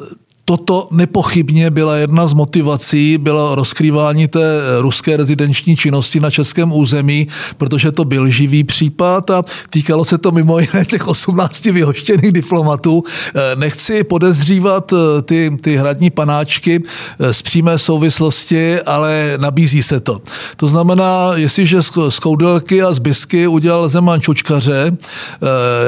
Toto 0.51 0.87
nepochybně 0.91 1.69
byla 1.69 1.95
jedna 1.95 2.27
z 2.27 2.33
motivací, 2.33 3.17
bylo 3.17 3.55
rozkrývání 3.55 4.27
té 4.27 4.61
ruské 4.79 5.17
rezidenční 5.17 5.75
činnosti 5.75 6.19
na 6.19 6.31
českém 6.31 6.73
území, 6.73 7.27
protože 7.57 7.91
to 7.91 8.05
byl 8.05 8.29
živý 8.29 8.63
případ 8.63 9.29
a 9.29 9.43
týkalo 9.69 10.05
se 10.05 10.17
to 10.17 10.31
mimo 10.31 10.59
jiné 10.59 10.85
těch 10.85 11.07
18 11.07 11.65
vyhoštěných 11.65 12.31
diplomatů. 12.31 13.03
Eh, 13.35 13.55
nechci 13.55 14.03
podezřívat 14.03 14.93
eh, 14.93 15.21
ty, 15.21 15.57
ty 15.61 15.77
hradní 15.77 16.09
panáčky 16.09 16.83
eh, 17.19 17.33
z 17.33 17.41
přímé 17.41 17.79
souvislosti, 17.79 18.81
ale 18.81 19.37
nabízí 19.37 19.83
se 19.83 19.99
to. 19.99 20.19
To 20.57 20.67
znamená, 20.67 21.31
jestliže 21.35 21.83
z 22.09 22.19
Koudelky 22.19 22.83
a 22.83 22.93
z 22.93 22.99
Bisky 22.99 23.47
udělal 23.47 23.89
Zeman 23.89 24.21
čučkaře, 24.21 24.97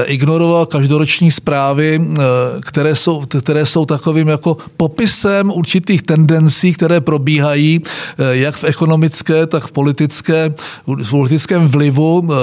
ignoroval 0.05 0.65
každoroční 0.65 1.31
zprávy, 1.31 2.01
které 2.61 2.95
jsou, 2.95 3.23
které 3.41 3.65
jsou 3.65 3.85
takovým 3.85 4.27
jako 4.27 4.52
popisem 4.77 5.51
určitých 5.51 6.01
tendencí, 6.01 6.73
které 6.73 7.01
probíhají 7.01 7.81
eh, 7.83 8.35
jak 8.37 8.55
v 8.55 8.63
ekonomické, 8.63 9.47
tak 9.47 9.63
v 9.63 9.71
politické, 9.71 10.53
v 10.87 11.09
politickém 11.09 11.67
vlivu 11.67 12.23
eh, 12.23 12.35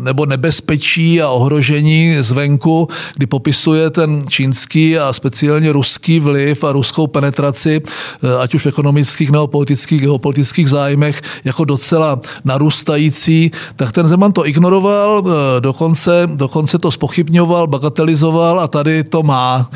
nebo 0.00 0.26
nebezpečí 0.26 1.22
a 1.22 1.28
ohrožení 1.28 2.16
zvenku, 2.20 2.88
kdy 3.16 3.26
popisuje 3.26 3.90
ten 3.90 4.22
čínský 4.28 4.98
a 4.98 5.12
speciálně 5.12 5.72
ruský 5.72 6.20
vliv 6.20 6.64
a 6.64 6.72
ruskou 6.72 7.06
penetraci, 7.06 7.80
eh, 7.80 8.38
ať 8.38 8.54
už 8.54 8.62
v 8.62 8.68
ekonomických 8.68 9.30
nebo 9.30 9.46
politických, 9.46 10.00
geopolitických 10.00 10.68
zájmech, 10.68 11.22
jako 11.44 11.64
docela 11.64 12.20
narůstající, 12.44 13.50
tak 13.76 13.92
ten 13.92 14.08
Zeman 14.08 14.32
to 14.32 14.46
ignoroval, 14.46 15.24
dokonce, 15.60 16.28
dokonce 16.34 16.78
to 16.78 16.90
spochybňoval, 16.90 17.66
bagatelizoval 17.66 18.60
a 18.60 18.68
tady 18.68 19.04
to 19.04 19.22
má. 19.22 19.70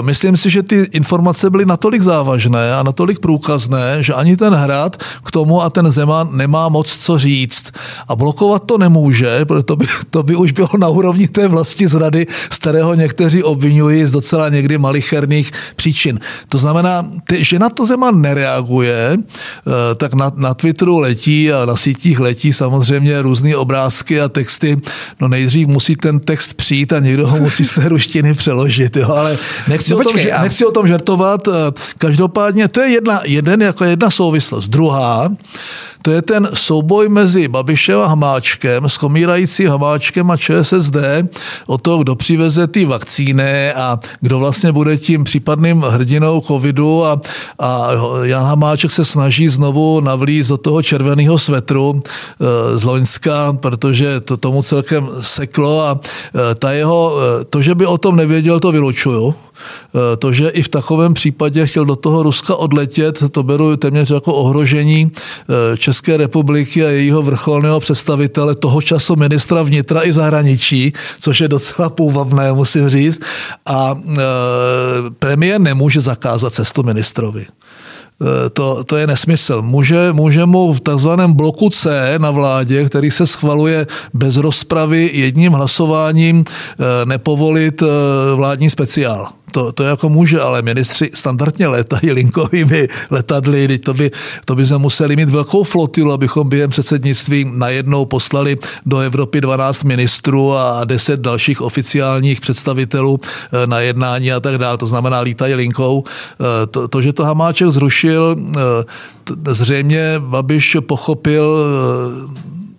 Myslím 0.00 0.36
si, 0.36 0.50
že 0.50 0.62
ty 0.62 0.86
informace 1.00 1.50
byly 1.50 1.66
natolik 1.66 2.02
závažné 2.02 2.74
a 2.74 2.82
natolik 2.82 3.18
průkazné, 3.18 4.02
že 4.04 4.12
ani 4.12 4.36
ten 4.36 4.52
hrad 4.52 5.00
k 5.24 5.30
tomu 5.30 5.62
a 5.62 5.70
ten 5.70 5.90
Zeman 5.90 6.28
nemá 6.36 6.68
moc 6.68 6.98
co 6.98 7.18
říct. 7.18 7.72
A 8.08 8.16
blokovat 8.16 8.68
to 8.68 8.78
nemůže, 8.78 9.44
protože 9.44 9.62
to 9.62 9.76
by, 9.76 9.86
to 10.10 10.22
by 10.22 10.36
už 10.36 10.52
bylo 10.52 10.68
na 10.78 10.88
úrovni 10.88 11.28
té 11.28 11.48
vlasti 11.48 11.88
zrady, 11.88 12.26
z 12.28 12.58
kterého 12.58 12.94
někteří 12.94 13.42
obvinují 13.42 14.04
z 14.04 14.10
docela 14.10 14.48
někdy 14.48 14.78
malicherných 14.78 15.52
příčin. 15.76 16.20
To 16.48 16.58
znamená, 16.58 17.08
že 17.32 17.58
na 17.58 17.68
to 17.68 17.86
Zeman 17.86 18.20
nereaguje, 18.20 19.16
eh, 19.16 19.94
tak 19.96 20.12
na, 20.14 20.32
na 20.36 20.54
Twitteru 20.54 20.98
letí 20.98 21.52
a 21.52 21.64
na 21.64 21.76
sítích 21.76 22.20
letí 22.20 22.52
samozřejmě 22.52 23.22
různé 23.22 23.56
obrázky 23.56 24.20
a 24.20 24.28
texty. 24.28 24.76
No 25.20 25.28
nejdřív 25.28 25.68
musí 25.68 25.96
ten 25.96 26.20
text 26.20 26.54
přijít 26.54 26.92
a 26.92 27.00
někdo 27.00 27.24
ho 27.26 27.36
musí 27.40 27.64
z 27.64 27.72
té 27.72 27.88
ruštiny 27.88 28.34
přeložit. 28.34 28.96
Jo? 28.96 29.08
Ale 29.08 29.38
nechci, 29.68 29.92
no, 29.92 29.98
o 29.98 30.02
tom, 30.02 30.12
počkej, 30.12 30.32
nechci 30.40 30.64
o 30.66 30.70
tom 30.70 30.89
žertovat. 30.90 31.48
Eh, 31.48 31.52
každopádně 31.98 32.68
to 32.68 32.80
je 32.80 32.88
jedna, 32.90 33.20
jeden 33.24 33.62
jako 33.62 33.84
jedna 33.84 34.10
souvislost. 34.10 34.68
Druhá, 34.68 35.30
to 36.02 36.10
je 36.10 36.22
ten 36.22 36.48
souboj 36.54 37.08
mezi 37.08 37.48
Babišem 37.48 38.00
a 38.00 38.06
Hamáčkem, 38.06 38.88
s 38.88 38.98
komírající 38.98 39.64
Hamáčkem 39.64 40.30
a 40.30 40.36
ČSSD 40.36 40.96
o 41.66 41.78
to, 41.78 41.98
kdo 41.98 42.16
přiveze 42.16 42.66
ty 42.66 42.84
vakcíny 42.84 43.72
a 43.72 43.98
kdo 44.20 44.38
vlastně 44.38 44.72
bude 44.72 44.96
tím 44.96 45.24
případným 45.24 45.80
hrdinou 45.80 46.40
covidu 46.40 47.04
a, 47.04 47.20
a 47.58 47.88
Jan 48.22 48.44
Hamáček 48.44 48.90
se 48.90 49.04
snaží 49.04 49.48
znovu 49.48 50.00
navlíz 50.00 50.48
do 50.48 50.56
toho 50.56 50.82
červeného 50.82 51.38
svetru 51.38 52.02
e, 52.02 52.78
z 52.78 52.84
Loňska, 52.84 53.52
protože 53.52 54.20
to 54.20 54.36
tomu 54.36 54.62
celkem 54.62 55.08
seklo 55.20 55.80
a 55.80 56.00
e, 56.00 56.54
ta 56.54 56.72
jeho, 56.72 57.12
e, 57.40 57.44
to, 57.44 57.62
že 57.62 57.74
by 57.74 57.86
o 57.86 57.98
tom 57.98 58.16
nevěděl, 58.16 58.60
to 58.60 58.72
vylučuju. 58.72 59.34
Eh, 59.94 60.16
to, 60.16 60.32
že 60.32 60.48
i 60.48 60.62
v 60.62 60.68
takovém 60.68 61.14
případě 61.14 61.66
chtěl 61.66 61.84
do 61.84 61.96
toho 61.96 62.22
Ruska 62.22 62.56
odletět, 62.56 63.22
to 63.30 63.42
beru 63.42 63.76
téměř 63.76 64.10
jako 64.10 64.34
ohrožení 64.34 65.12
eh, 65.12 65.76
České 65.90 66.16
republiky 66.16 66.84
a 66.84 66.88
jejího 66.88 67.22
vrcholného 67.22 67.80
představitele, 67.80 68.54
toho 68.54 68.82
času 68.82 69.16
ministra 69.16 69.62
vnitra 69.62 70.06
i 70.06 70.12
zahraničí, 70.12 70.92
což 71.20 71.40
je 71.40 71.48
docela 71.48 71.90
půvabné, 71.90 72.52
musím 72.52 72.90
říct. 72.90 73.20
A 73.66 73.98
e, 73.98 74.22
premiér 75.18 75.60
nemůže 75.60 76.00
zakázat 76.00 76.54
cestu 76.54 76.82
ministrovi. 76.82 77.46
To, 78.52 78.84
to 78.84 78.96
je 78.96 79.06
nesmysl. 79.06 79.62
Může, 79.62 80.12
může 80.12 80.46
mu 80.46 80.72
v 80.72 80.80
takzvaném 80.80 81.32
bloku 81.32 81.70
C 81.70 82.14
na 82.18 82.30
vládě, 82.30 82.84
který 82.84 83.10
se 83.10 83.26
schvaluje 83.26 83.86
bez 84.14 84.36
rozpravy 84.36 85.10
jedním 85.12 85.52
hlasováním, 85.52 86.44
nepovolit 87.04 87.82
vládní 88.34 88.70
speciál 88.70 89.28
to, 89.50 89.72
to 89.72 89.82
jako 89.82 90.08
může, 90.08 90.40
ale 90.40 90.62
ministři 90.62 91.10
standardně 91.14 91.68
letají 91.68 92.12
linkovými 92.12 92.88
letadly, 93.10 93.78
to 93.78 93.94
by, 93.94 94.10
to 94.44 94.54
by 94.54 94.66
se 94.66 94.78
museli 94.78 95.16
mít 95.16 95.28
velkou 95.28 95.62
flotilu, 95.62 96.12
abychom 96.12 96.48
během 96.48 96.70
předsednictví 96.70 97.50
najednou 97.52 98.04
poslali 98.04 98.58
do 98.86 98.98
Evropy 98.98 99.40
12 99.40 99.84
ministrů 99.84 100.54
a 100.54 100.84
10 100.84 101.20
dalších 101.20 101.60
oficiálních 101.60 102.40
představitelů 102.40 103.20
eh, 103.22 103.66
na 103.66 103.80
jednání 103.80 104.32
a 104.32 104.40
tak 104.40 104.58
dále. 104.58 104.78
To 104.78 104.86
znamená, 104.86 105.20
lítají 105.20 105.54
linkou. 105.54 106.04
Eh, 106.04 106.66
to, 106.66 106.88
to 106.88 107.02
že 107.02 107.12
to 107.12 107.24
Hamáček 107.24 107.68
zrušil, 107.68 108.36
eh, 108.56 108.60
zřejmě 109.54 110.14
Babiš 110.18 110.76
pochopil 110.80 111.56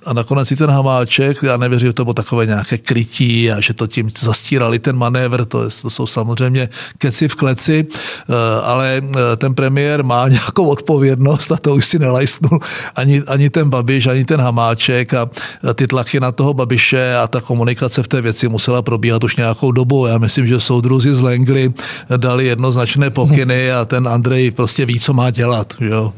a 0.05 0.13
nakonec 0.13 0.51
i 0.51 0.55
ten 0.55 0.69
Hamáček, 0.69 1.43
já 1.43 1.57
nevěřím, 1.57 1.89
že 1.89 1.93
to 1.93 2.03
bylo 2.03 2.13
takové 2.13 2.45
nějaké 2.45 2.77
krytí 2.77 3.51
a 3.51 3.61
že 3.61 3.73
to 3.73 3.87
tím 3.87 4.09
zastírali 4.19 4.79
ten 4.79 4.97
manévr, 4.97 5.45
to, 5.45 5.69
to 5.81 5.89
jsou 5.89 6.07
samozřejmě 6.07 6.69
keci 6.97 7.27
v 7.27 7.35
kleci, 7.35 7.87
eh, 7.89 8.33
ale 8.63 9.01
eh, 9.03 9.35
ten 9.37 9.53
premiér 9.53 10.03
má 10.03 10.27
nějakou 10.27 10.65
odpovědnost 10.65 11.51
a 11.51 11.57
to 11.57 11.75
už 11.75 11.85
si 11.85 11.99
nelajstnul 11.99 12.59
ani, 12.95 13.21
ani 13.27 13.49
ten 13.49 13.69
Babiš, 13.69 14.07
ani 14.07 14.25
ten 14.25 14.41
Hamáček 14.41 15.13
a 15.13 15.29
ty 15.73 15.87
tlaky 15.87 16.19
na 16.19 16.31
toho 16.31 16.53
Babiše 16.53 17.15
a 17.15 17.27
ta 17.27 17.41
komunikace 17.41 18.03
v 18.03 18.07
té 18.07 18.21
věci 18.21 18.49
musela 18.49 18.81
probíhat 18.81 19.23
už 19.23 19.35
nějakou 19.35 19.71
dobu. 19.71 20.07
Já 20.07 20.17
myslím, 20.17 20.47
že 20.47 20.59
soudruzi 20.59 21.15
z 21.15 21.21
Lengly 21.21 21.73
dali 22.17 22.45
jednoznačné 22.45 23.09
pokyny 23.09 23.71
a 23.71 23.85
ten 23.85 24.07
Andrej 24.07 24.51
prostě 24.51 24.85
ví, 24.85 24.99
co 24.99 25.13
má 25.13 25.29
dělat. 25.29 25.73
Jo? 25.79 26.13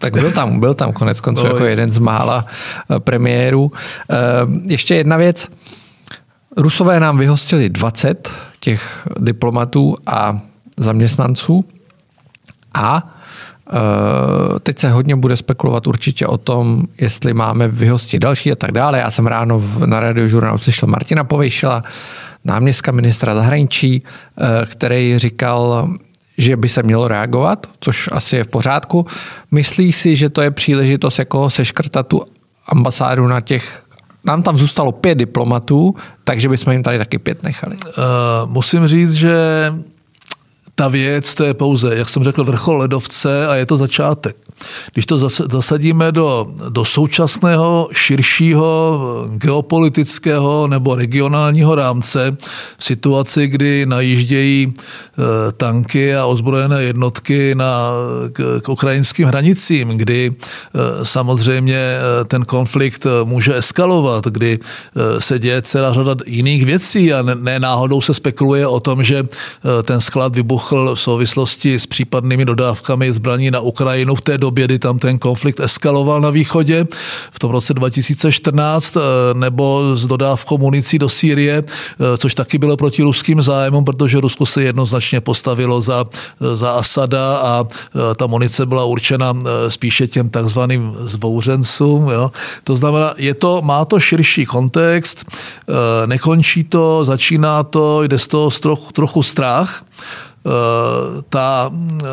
Tak 0.00 0.12
byl 0.12 0.32
tam, 0.32 0.60
byl 0.60 0.74
tam 0.74 0.92
konec 0.92 1.20
konců 1.20 1.46
jako 1.46 1.64
jeden 1.64 1.92
z 1.92 1.98
mála 1.98 2.46
eh, 2.90 3.00
premiéru. 3.00 3.72
Eh, 4.10 4.16
ještě 4.66 4.94
jedna 4.94 5.16
věc. 5.16 5.48
Rusové 6.56 7.00
nám 7.00 7.18
vyhostili 7.18 7.68
20 7.68 8.32
těch 8.60 9.08
diplomatů 9.18 9.94
a 10.06 10.40
zaměstnanců 10.78 11.64
a 12.74 13.14
eh, 13.72 14.60
teď 14.60 14.78
se 14.78 14.90
hodně 14.90 15.16
bude 15.16 15.36
spekulovat 15.36 15.86
určitě 15.86 16.26
o 16.26 16.38
tom, 16.38 16.82
jestli 16.98 17.34
máme 17.34 17.68
vyhostit 17.68 18.22
další 18.22 18.52
a 18.52 18.56
tak 18.56 18.72
dále. 18.72 18.98
Já 18.98 19.10
jsem 19.10 19.26
ráno 19.26 19.62
na 19.86 20.00
radiožurnálu 20.00 20.58
slyšel 20.58 20.88
Martina 20.88 21.24
Povejšila, 21.24 21.82
náměstka 22.44 22.92
ministra 22.92 23.34
zahraničí, 23.34 24.02
který 24.66 25.18
říkal, 25.18 25.88
že 26.40 26.56
by 26.56 26.68
se 26.68 26.82
mělo 26.82 27.08
reagovat, 27.08 27.66
což 27.80 28.08
asi 28.12 28.36
je 28.36 28.44
v 28.44 28.48
pořádku. 28.48 29.06
Myslí 29.50 29.92
si, 29.92 30.16
že 30.16 30.28
to 30.28 30.42
je 30.42 30.50
příležitost 30.50 31.18
jako 31.18 31.50
seškrtat 31.50 32.06
tu 32.06 32.22
ambasádu 32.66 33.26
na 33.26 33.40
těch 33.40 33.82
nám 34.24 34.42
tam 34.42 34.56
zůstalo 34.56 34.92
pět 34.92 35.14
diplomatů, 35.14 35.94
takže 36.24 36.48
bychom 36.48 36.72
jim 36.72 36.82
tady 36.82 36.98
taky 36.98 37.18
pět 37.18 37.42
nechali. 37.42 37.76
Uh, 37.76 38.50
musím 38.50 38.88
říct, 38.88 39.12
že 39.12 39.34
ta 40.74 40.88
věc, 40.88 41.34
to 41.34 41.44
je 41.44 41.54
pouze, 41.54 41.96
jak 41.96 42.08
jsem 42.08 42.24
řekl, 42.24 42.44
vrchol 42.44 42.76
ledovce 42.76 43.46
a 43.46 43.54
je 43.54 43.66
to 43.66 43.76
začátek. 43.76 44.36
Když 44.92 45.06
to 45.06 45.18
zasadíme 45.52 46.12
do, 46.12 46.46
do 46.68 46.84
současného, 46.84 47.88
širšího 47.92 49.00
geopolitického 49.36 50.66
nebo 50.66 50.94
regionálního 50.94 51.74
rámce, 51.74 52.36
v 52.78 52.84
situaci, 52.84 53.48
kdy 53.48 53.86
najíždějí 53.86 54.72
e, 54.72 55.52
tanky 55.52 56.16
a 56.16 56.24
ozbrojené 56.24 56.82
jednotky 56.82 57.54
na, 57.54 57.90
k, 58.32 58.60
k 58.62 58.68
ukrajinským 58.68 59.26
hranicím, 59.26 59.88
kdy 59.88 60.32
e, 60.32 61.04
samozřejmě 61.04 61.76
e, 61.76 62.24
ten 62.24 62.44
konflikt 62.44 63.06
může 63.24 63.56
eskalovat, 63.56 64.24
kdy 64.24 64.58
se 65.18 65.38
děje 65.38 65.62
celá 65.62 65.92
řada 65.92 66.14
jiných 66.26 66.64
věcí 66.64 67.12
a 67.12 67.22
ne, 67.22 67.34
ne 67.34 67.58
náhodou 67.58 68.00
se 68.00 68.14
spekuluje 68.14 68.66
o 68.66 68.80
tom, 68.80 69.02
že 69.04 69.24
ten 69.82 70.00
sklad 70.00 70.34
vybuchl 70.34 70.94
v 70.94 71.00
souvislosti 71.00 71.74
s 71.74 71.86
případnými 71.86 72.44
dodávkami 72.44 73.12
zbraní 73.12 73.50
na 73.50 73.60
Ukrajinu 73.60 74.14
v 74.14 74.20
té 74.20 74.38
době, 74.38 74.49
době, 74.50 74.64
kdy 74.64 74.78
tam 74.78 74.98
ten 74.98 75.18
konflikt 75.18 75.60
eskaloval 75.60 76.20
na 76.20 76.30
východě 76.30 76.86
v 77.30 77.38
tom 77.38 77.50
roce 77.50 77.74
2014, 77.74 78.96
eh, 78.96 79.00
nebo 79.34 79.94
s 79.94 80.06
dodávkou 80.06 80.58
municí 80.58 80.98
do 80.98 81.08
Sýrie, 81.08 81.62
eh, 81.62 82.18
což 82.18 82.34
taky 82.34 82.58
bylo 82.58 82.76
proti 82.76 83.02
ruským 83.02 83.42
zájmům, 83.42 83.84
protože 83.84 84.20
Rusko 84.20 84.46
se 84.46 84.62
jednoznačně 84.62 85.20
postavilo 85.20 85.82
za, 85.82 86.02
eh, 86.02 86.56
za 86.56 86.70
Asada 86.82 87.36
a 87.36 87.64
ta 88.16 88.26
munice 88.26 88.66
byla 88.66 88.84
určena 88.84 89.36
spíše 89.68 90.06
těm 90.08 90.28
takzvaným 90.28 90.96
zbouřencům. 91.00 92.08
Jo. 92.08 92.30
To 92.64 92.76
znamená, 92.76 93.14
je 93.16 93.34
to, 93.34 93.62
má 93.62 93.84
to 93.84 94.00
širší 94.00 94.46
kontext, 94.46 95.24
nekončí 96.06 96.64
to, 96.64 97.04
začíná 97.04 97.62
to, 97.62 98.02
jde 98.02 98.18
z 98.18 98.26
toho 98.26 98.50
trochu, 98.92 99.22
strach, 99.22 99.84
ta, 101.28 101.70
eh, 102.02 102.06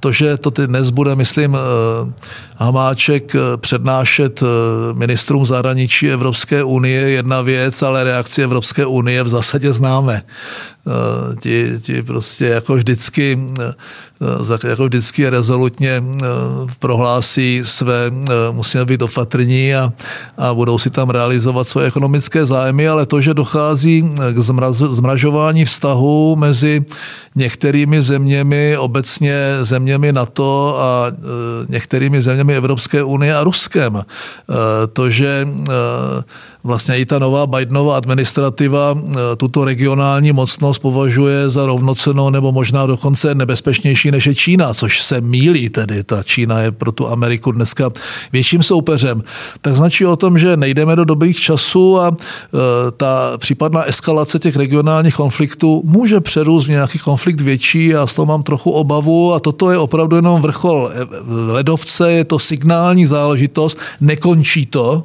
to, 0.00 0.12
že 0.12 0.36
to 0.36 0.50
ty 0.50 0.66
dnes 0.66 0.90
bude, 0.90 1.16
myslím, 1.16 1.56
eh, 1.56 2.12
Hamáček 2.56 3.32
přednášet 3.56 4.42
ministrům 4.92 5.46
zahraničí 5.46 6.10
Evropské 6.10 6.62
unie 6.62 7.00
je 7.00 7.10
jedna 7.10 7.42
věc, 7.42 7.82
ale 7.82 8.04
reakci 8.04 8.42
Evropské 8.42 8.86
unie 8.86 9.22
v 9.22 9.28
zásadě 9.28 9.72
známe. 9.72 10.22
Ti, 11.40 11.70
ti 11.82 12.02
prostě 12.02 12.46
jako 12.46 12.74
vždycky 12.74 13.38
Eh, 14.20 14.68
jako 14.68 14.84
vždycky 14.84 15.28
rezolutně 15.30 15.90
eh, 15.90 16.26
prohlásí 16.78 17.60
své, 17.64 18.10
eh, 18.10 18.32
musíme 18.52 18.84
být 18.84 19.02
opatrní 19.02 19.74
a, 19.74 19.92
a 20.38 20.54
budou 20.54 20.78
si 20.78 20.90
tam 20.90 21.10
realizovat 21.10 21.68
své 21.68 21.84
ekonomické 21.84 22.46
zájmy, 22.46 22.88
ale 22.88 23.06
to, 23.06 23.20
že 23.20 23.34
dochází 23.34 24.10
k 24.32 24.38
zmraz, 24.38 24.76
zmražování 24.76 25.64
vztahu 25.64 26.36
mezi 26.36 26.84
některými 27.34 28.02
zeměmi, 28.02 28.76
obecně 28.76 29.36
zeměmi 29.62 30.12
NATO 30.12 30.76
a 30.80 31.12
některými 31.68 32.22
zeměmi 32.22 32.56
Evropské 32.56 33.02
unie 33.02 33.36
a 33.36 33.44
Ruskem. 33.44 34.02
To, 34.92 35.10
že 35.10 35.48
vlastně 36.64 36.98
i 36.98 37.06
ta 37.06 37.18
nová 37.18 37.46
Bidenova 37.46 37.96
administrativa 37.96 38.98
tuto 39.36 39.64
regionální 39.64 40.32
mocnost 40.32 40.75
považuje 40.78 41.50
za 41.50 41.66
rovnocenou 41.66 42.30
nebo 42.30 42.52
možná 42.52 42.86
dokonce 42.86 43.34
nebezpečnější 43.34 44.10
než 44.10 44.26
je 44.26 44.34
Čína, 44.34 44.74
což 44.74 45.02
se 45.02 45.20
mílí 45.20 45.68
tedy. 45.68 46.04
Ta 46.04 46.22
Čína 46.22 46.60
je 46.60 46.72
pro 46.72 46.92
tu 46.92 47.08
Ameriku 47.08 47.52
dneska 47.52 47.90
větším 48.32 48.62
soupeřem. 48.62 49.22
Tak 49.60 49.76
značí 49.76 50.06
o 50.06 50.16
tom, 50.16 50.38
že 50.38 50.56
nejdeme 50.56 50.96
do 50.96 51.04
dobrých 51.04 51.40
časů 51.40 52.00
a 52.00 52.08
e, 52.08 52.16
ta 52.90 53.38
případná 53.38 53.82
eskalace 53.82 54.38
těch 54.38 54.56
regionálních 54.56 55.14
konfliktů 55.14 55.82
může 55.84 56.20
přerůst 56.20 56.66
v 56.66 56.70
nějaký 56.70 56.98
konflikt 56.98 57.40
větší 57.40 57.94
a 57.94 58.06
z 58.06 58.14
toho 58.14 58.26
mám 58.26 58.42
trochu 58.42 58.70
obavu 58.70 59.34
a 59.34 59.40
toto 59.40 59.70
je 59.70 59.78
opravdu 59.78 60.16
jenom 60.16 60.42
vrchol 60.42 60.90
e, 60.92 61.06
ledovce, 61.52 62.12
je 62.12 62.24
to 62.24 62.38
signální 62.38 63.06
záležitost, 63.06 63.78
nekončí 64.00 64.66
to, 64.66 65.04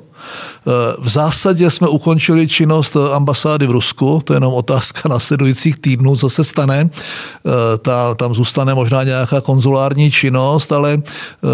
v 0.99 1.09
zásadě 1.09 1.71
jsme 1.71 1.87
ukončili 1.87 2.47
činnost 2.47 2.97
ambasády 3.13 3.67
v 3.67 3.71
Rusku, 3.71 4.21
to 4.25 4.33
je 4.33 4.35
jenom 4.35 4.53
otázka 4.53 5.09
následujících 5.09 5.79
týdnů, 5.79 6.15
co 6.15 6.29
se 6.29 6.43
stane. 6.43 6.89
Ta, 7.81 8.15
tam 8.15 8.35
zůstane 8.35 8.73
možná 8.75 9.03
nějaká 9.03 9.41
konzulární 9.41 10.11
činnost, 10.11 10.71
ale 10.71 11.01
eh, 11.01 11.47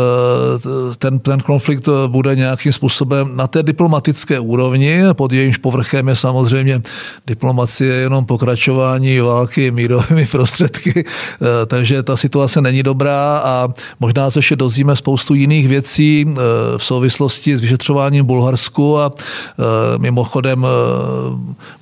ten, 0.97 1.19
ten 1.19 1.39
konflikt 1.39 1.89
bude 2.07 2.35
nějakým 2.35 2.73
způsobem 2.73 3.31
na 3.35 3.47
té 3.47 3.63
diplomatické 3.63 4.39
úrovni, 4.39 5.01
pod 5.13 5.33
jejímž 5.33 5.57
povrchem 5.57 6.07
je 6.07 6.15
samozřejmě 6.15 6.81
diplomacie 7.27 7.93
jenom 7.93 8.25
pokračování 8.25 9.19
války 9.19 9.71
mírovými 9.71 10.27
prostředky, 10.31 11.03
eh, 11.05 11.65
takže 11.65 12.03
ta 12.03 12.17
situace 12.17 12.61
není 12.61 12.83
dobrá 12.83 13.37
a 13.37 13.69
možná 13.99 14.31
se 14.31 14.39
ještě 14.39 14.55
dozvíme 14.55 14.95
spoustu 14.95 15.33
jiných 15.33 15.67
věcí 15.67 16.25
eh, 16.27 16.33
v 16.77 16.83
souvislosti 16.83 17.57
s 17.57 17.61
vyšetřováním 17.61 18.25
Bulharsku 18.25 18.96
a 18.99 19.11
e, 19.11 19.63
mimochodem 19.97 20.65
e, 20.65 20.67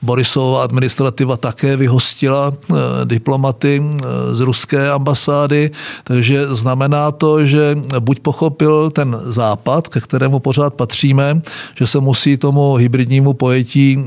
Borisova 0.02 0.64
administrativa 0.64 1.38
také 1.38 1.78
vyhostila 1.78 2.54
e, 2.54 2.76
diplomaty 3.06 3.84
z 4.32 4.40
ruské 4.40 4.90
ambasády, 4.90 5.72
takže 6.04 6.48
znamená 6.48 7.12
to, 7.12 7.46
že 7.46 7.78
buď 8.00 8.20
pochopil 8.20 8.92
ten 8.92 9.18
západ, 9.24 9.88
ke 9.88 10.02
kterému 10.02 10.40
pořád 10.40 10.74
patříme, 10.74 11.42
že 11.76 11.88
se 11.88 12.00
musí 12.00 12.38
tomu 12.38 12.76
hybridnímu 12.76 13.34
pojetí 13.34 14.06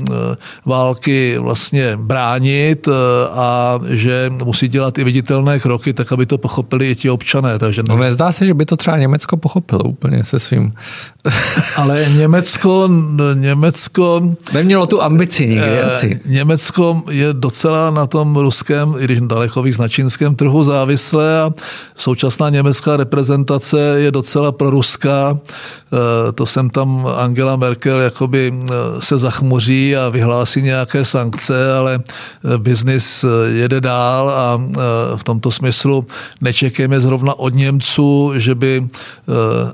války 0.65 1.37
vlastně 1.37 1.97
bránit 1.97 2.87
a 3.31 3.79
že 3.89 4.31
musí 4.43 4.67
dělat 4.67 4.97
i 4.97 5.03
viditelné 5.03 5.59
kroky, 5.59 5.93
tak 5.93 6.11
aby 6.11 6.25
to 6.25 6.37
pochopili 6.37 6.89
i 6.89 6.95
ti 6.95 7.09
občané. 7.09 7.59
Takže 7.59 7.83
ne... 7.83 7.95
No 7.95 7.97
nezdá 7.97 8.31
se, 8.31 8.45
že 8.45 8.53
by 8.53 8.65
to 8.65 8.77
třeba 8.77 8.97
Německo 8.97 9.37
pochopilo 9.37 9.83
úplně 9.83 10.23
se 10.23 10.39
svým. 10.39 10.73
Ale 11.75 12.05
Německo 12.17 12.89
Německo... 13.33 14.35
Nemělo 14.53 14.87
tu 14.87 15.01
ambici 15.01 15.47
nikdy 15.47 15.65
eh, 15.65 15.83
asi. 15.83 16.19
Německo 16.25 17.03
je 17.09 17.27
docela 17.33 17.91
na 17.91 18.07
tom 18.07 18.35
ruském, 18.35 18.95
i 18.99 19.03
když 19.03 19.19
daleko 19.21 19.63
víc 19.63 19.77
na 19.77 19.87
čínském 19.87 20.35
trhu 20.35 20.63
závislé 20.63 21.41
a 21.41 21.51
současná 21.95 22.49
německá 22.49 22.97
reprezentace 22.97 23.79
je 23.97 24.11
docela 24.11 24.51
proruská. 24.51 25.39
Eh, 25.93 26.31
to 26.31 26.45
jsem 26.45 26.69
tam 26.69 27.07
Angela 27.17 27.55
Merkel 27.55 28.01
jakoby 28.01 28.53
eh, 28.53 28.71
se 28.99 29.17
zachmuří 29.17 29.95
a 29.95 30.09
vyhlásí 30.09 30.61
nějaké 30.61 31.05
sankce, 31.05 31.77
ale 31.77 31.99
biznis 32.57 33.25
jede 33.47 33.81
dál 33.81 34.29
a 34.29 34.61
v 35.15 35.23
tomto 35.23 35.51
smyslu 35.51 36.05
nečekejme 36.41 37.01
zrovna 37.01 37.39
od 37.39 37.53
Němců, 37.53 38.31
že 38.35 38.55
by... 38.55 38.87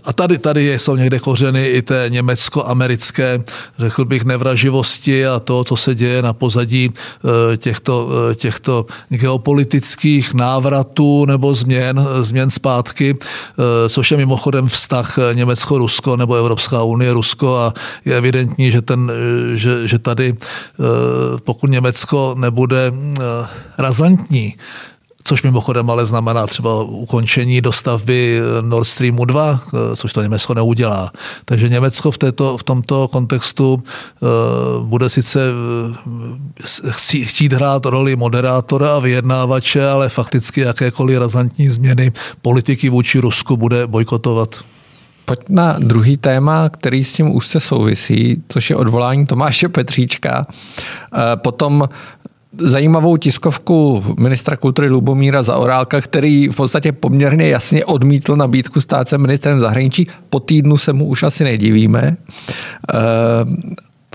A 0.04 0.14
tady, 0.14 0.38
tady 0.38 0.80
jsou 0.80 0.96
někde 0.96 1.20
kořeny 1.20 1.66
i 1.66 1.82
té 1.82 2.06
německo-americké 2.10 3.44
řekl 3.80 4.06
bych, 4.06 4.24
nevraživosti 4.24 5.28
a 5.28 5.40
to, 5.40 5.64
co 5.64 5.76
se 5.76 5.96
děje 5.96 6.22
na 6.22 6.34
pozadí 6.34 6.90
eh, 6.94 7.58
těchto, 7.58 8.10
eh, 8.32 8.36
těchto 8.36 8.86
geopolitických 9.10 10.34
návratů 10.34 11.26
nebo 11.26 11.54
změn, 11.54 12.08
změn 12.22 12.50
zpátky, 12.50 13.18
eh, 13.18 13.90
což 13.90 14.12
je 14.12 14.18
mimochodem 14.18 14.68
vztah 14.68 15.18
Německo-Rusko 15.34 16.05
nebo 16.16 16.36
Evropská 16.36 16.84
unie 16.84 17.14
Rusko 17.14 17.58
a 17.58 17.74
je 18.06 18.18
evidentní, 18.18 18.72
že, 18.72 18.82
ten, 18.82 19.12
že, 19.54 19.88
že 19.88 20.00
tady 20.00 20.34
pokud 21.44 21.70
Německo 21.70 22.36
nebude 22.38 22.94
razantní, 23.78 24.56
což 25.28 25.44
mimochodem 25.44 25.90
ale 25.90 26.06
znamená 26.06 26.48
třeba 26.48 26.84
ukončení 26.84 27.62
dostavby 27.62 28.40
Nord 28.62 28.88
Streamu 28.88 29.26
2, 29.26 29.60
což 29.96 30.14
to 30.14 30.22
Německo 30.22 30.54
neudělá. 30.54 31.12
Takže 31.46 31.70
Německo 31.70 32.12
v, 32.12 32.18
této, 32.18 32.58
v 32.58 32.64
tomto 32.64 33.08
kontextu 33.08 33.84
bude 34.84 35.10
sice 35.10 35.40
chtít 37.24 37.54
hrát 37.54 37.86
roli 37.86 38.16
moderátora 38.16 38.96
a 38.96 39.00
vyjednávače, 39.00 39.90
ale 39.90 40.10
fakticky 40.10 40.62
jakékoliv 40.62 41.18
razantní 41.18 41.70
změny 41.70 42.12
politiky 42.42 42.90
vůči 42.90 43.20
Rusku 43.20 43.58
bude 43.58 43.88
bojkotovat. 43.88 44.56
Pojď 45.26 45.40
na 45.50 45.76
druhý 45.80 46.18
téma, 46.18 46.70
který 46.70 47.04
s 47.04 47.14
tím 47.14 47.36
úzce 47.36 47.60
souvisí, 47.60 48.44
což 48.48 48.70
je 48.70 48.76
odvolání 48.76 49.26
Tomáše 49.26 49.70
Petříčka. 49.70 50.48
Eh, 51.14 51.20
potom 51.36 51.90
zajímavou 52.58 53.18
tiskovku 53.18 54.04
ministra 54.20 54.58
kultury 54.58 54.90
Lubomíra 54.90 55.44
Zaorálka, 55.44 56.02
který 56.02 56.48
v 56.48 56.56
podstatě 56.56 56.92
poměrně 56.92 57.48
jasně 57.48 57.86
odmítl 57.86 58.36
nabídku 58.36 58.82
stát 58.82 59.10
se 59.10 59.18
ministrem 59.18 59.60
zahraničí. 59.60 60.08
Po 60.30 60.40
týdnu 60.40 60.78
se 60.78 60.94
mu 60.94 61.06
už 61.06 61.24
asi 61.24 61.44
nedivíme. 61.44 62.18
Eh, 62.94 62.96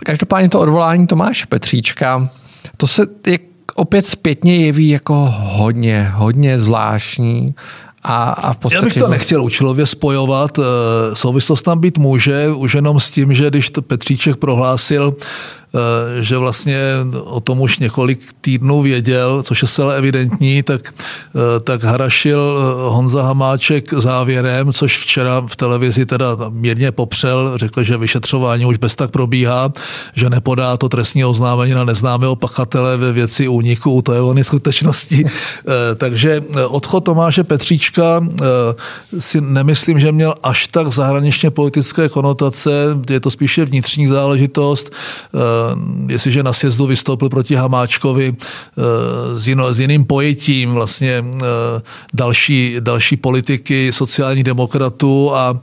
každopádně 0.04 0.48
to 0.48 0.60
odvolání 0.60 1.06
Tomáš 1.06 1.44
Petříčka, 1.44 2.28
to 2.76 2.86
se, 2.86 3.06
jak 3.26 3.40
opět 3.74 4.06
zpětně 4.06 4.56
jeví 4.56 4.88
jako 4.88 5.14
hodně, 5.30 6.10
hodně 6.14 6.58
zvláštní. 6.58 7.54
A, 8.02 8.30
a 8.30 8.52
v 8.52 8.56
podstatě... 8.56 8.76
Já 8.76 8.82
bych 8.82 8.94
to 8.94 9.08
nechtěl 9.08 9.44
účelově 9.44 9.86
spojovat. 9.86 10.58
Eh, 10.58 10.62
souvislost 11.16 11.62
tam 11.62 11.78
být 11.80 11.98
může, 11.98 12.48
už 12.48 12.74
jenom 12.74 13.00
s 13.00 13.10
tím, 13.10 13.34
že 13.34 13.50
když 13.50 13.70
to 13.70 13.82
Petříček 13.82 14.36
prohlásil, 14.36 15.14
že 16.20 16.36
vlastně 16.36 16.80
o 17.24 17.40
tom 17.40 17.60
už 17.60 17.78
několik 17.78 18.20
týdnů 18.40 18.82
věděl, 18.82 19.42
což 19.42 19.62
je 19.62 19.68
celé 19.68 19.96
evidentní, 19.96 20.62
tak, 20.62 20.94
eh, 21.36 21.60
tak 21.60 21.84
harašil 21.84 22.40
eh, 22.40 22.90
Honza 22.90 23.22
Hamáček 23.22 23.94
závěrem, 23.94 24.72
což 24.72 24.98
včera 24.98 25.40
v 25.46 25.56
televizi 25.56 26.06
teda 26.06 26.36
mírně 26.50 26.92
popřel, 26.92 27.58
řekl, 27.58 27.82
že 27.82 27.96
vyšetřování 27.96 28.66
už 28.66 28.76
bez 28.76 28.96
tak 28.96 29.10
probíhá, 29.10 29.72
že 30.14 30.30
nepodá 30.30 30.76
to 30.76 30.88
trestní 30.88 31.24
oznámení 31.24 31.74
na 31.74 31.84
neznámého 31.84 32.36
pachatele 32.36 32.96
ve 32.96 33.12
věci 33.12 33.48
úniku 33.48 33.90
utajované 33.90 34.44
skutečnosti. 34.44 35.24
Takže 35.96 36.42
odchod 36.68 37.00
Tomáše 37.00 37.44
Petříčka 37.44 38.26
si 39.18 39.40
nemyslím, 39.40 40.00
že 40.00 40.12
měl 40.12 40.34
až 40.42 40.66
tak 40.66 40.88
zahraničně 40.88 41.50
politické 41.50 42.08
konotace, 42.08 42.70
je 43.10 43.20
to 43.20 43.30
spíše 43.30 43.64
vnitřní 43.64 44.06
záležitost. 44.06 44.90
Eh, 45.60 46.12
jestliže 46.12 46.42
na 46.42 46.52
sjezdu 46.52 46.86
vystoupil 46.86 47.28
proti 47.28 47.54
Hamáčkovi 47.54 48.32
eh, 48.36 49.38
s, 49.38 49.48
jino, 49.48 49.74
s 49.74 49.80
jiným 49.80 50.04
pojetím 50.04 50.70
vlastně 50.70 51.24
eh, 51.24 51.44
další, 52.14 52.76
další 52.80 53.16
politiky 53.16 53.92
sociálních 53.92 54.44
demokratů 54.44 55.34
a 55.34 55.60